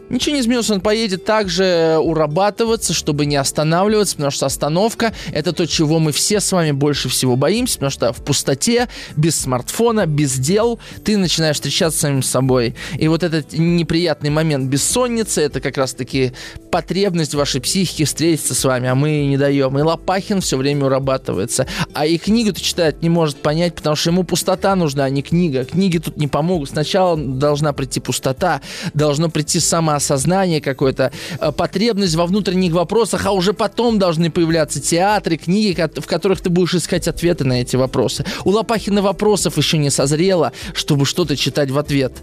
[0.09, 5.67] Ничего не изменилось, он поедет также урабатываться, чтобы не останавливаться, потому что остановка– это то,
[5.67, 10.33] чего мы все с вами больше всего боимся, потому что в пустоте, без смартфона, без
[10.35, 12.75] дел ты начинаешь встречаться с самим собой.
[12.97, 16.33] И вот этот неприятный момент бессонницы– это как раз-таки
[16.71, 19.77] потребность вашей психики встретиться с вами, а мы не даем.
[19.77, 21.67] И Лопахин все время урабатывается.
[21.93, 25.65] А и книгу-то читать не может понять, потому что ему пустота нужна, а не книга.
[25.65, 26.69] Книги тут не помогут.
[26.69, 28.61] Сначала должна прийти пустота,
[28.93, 34.81] должно прийти само осознание какое-то, э, потребность во внутренних вопросах, а уже потом должны появляться
[34.81, 38.25] театры, книги, в которых ты будешь искать ответы на эти вопросы.
[38.45, 42.13] У Лопахина вопросов еще не созрело, чтобы что-то читать в ответ.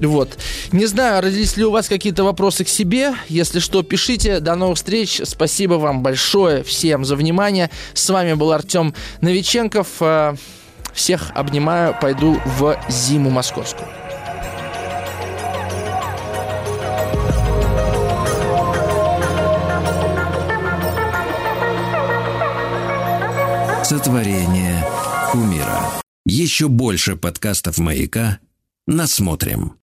[0.00, 0.30] Вот.
[0.72, 3.14] Не знаю, родились ли у вас какие-то вопросы к себе.
[3.28, 4.40] Если что, пишите.
[4.40, 5.20] До новых встреч.
[5.24, 7.70] Спасибо вам большое всем за внимание.
[7.94, 9.88] С вами был Артем Новиченков.
[10.00, 10.34] Э,
[10.92, 11.96] всех обнимаю.
[12.00, 14.09] Пойду в зиму московскую.
[23.90, 24.84] Сотворение
[25.34, 25.80] умира.
[26.24, 28.38] Еще больше подкастов «Маяка»
[28.86, 29.78] насмотрим.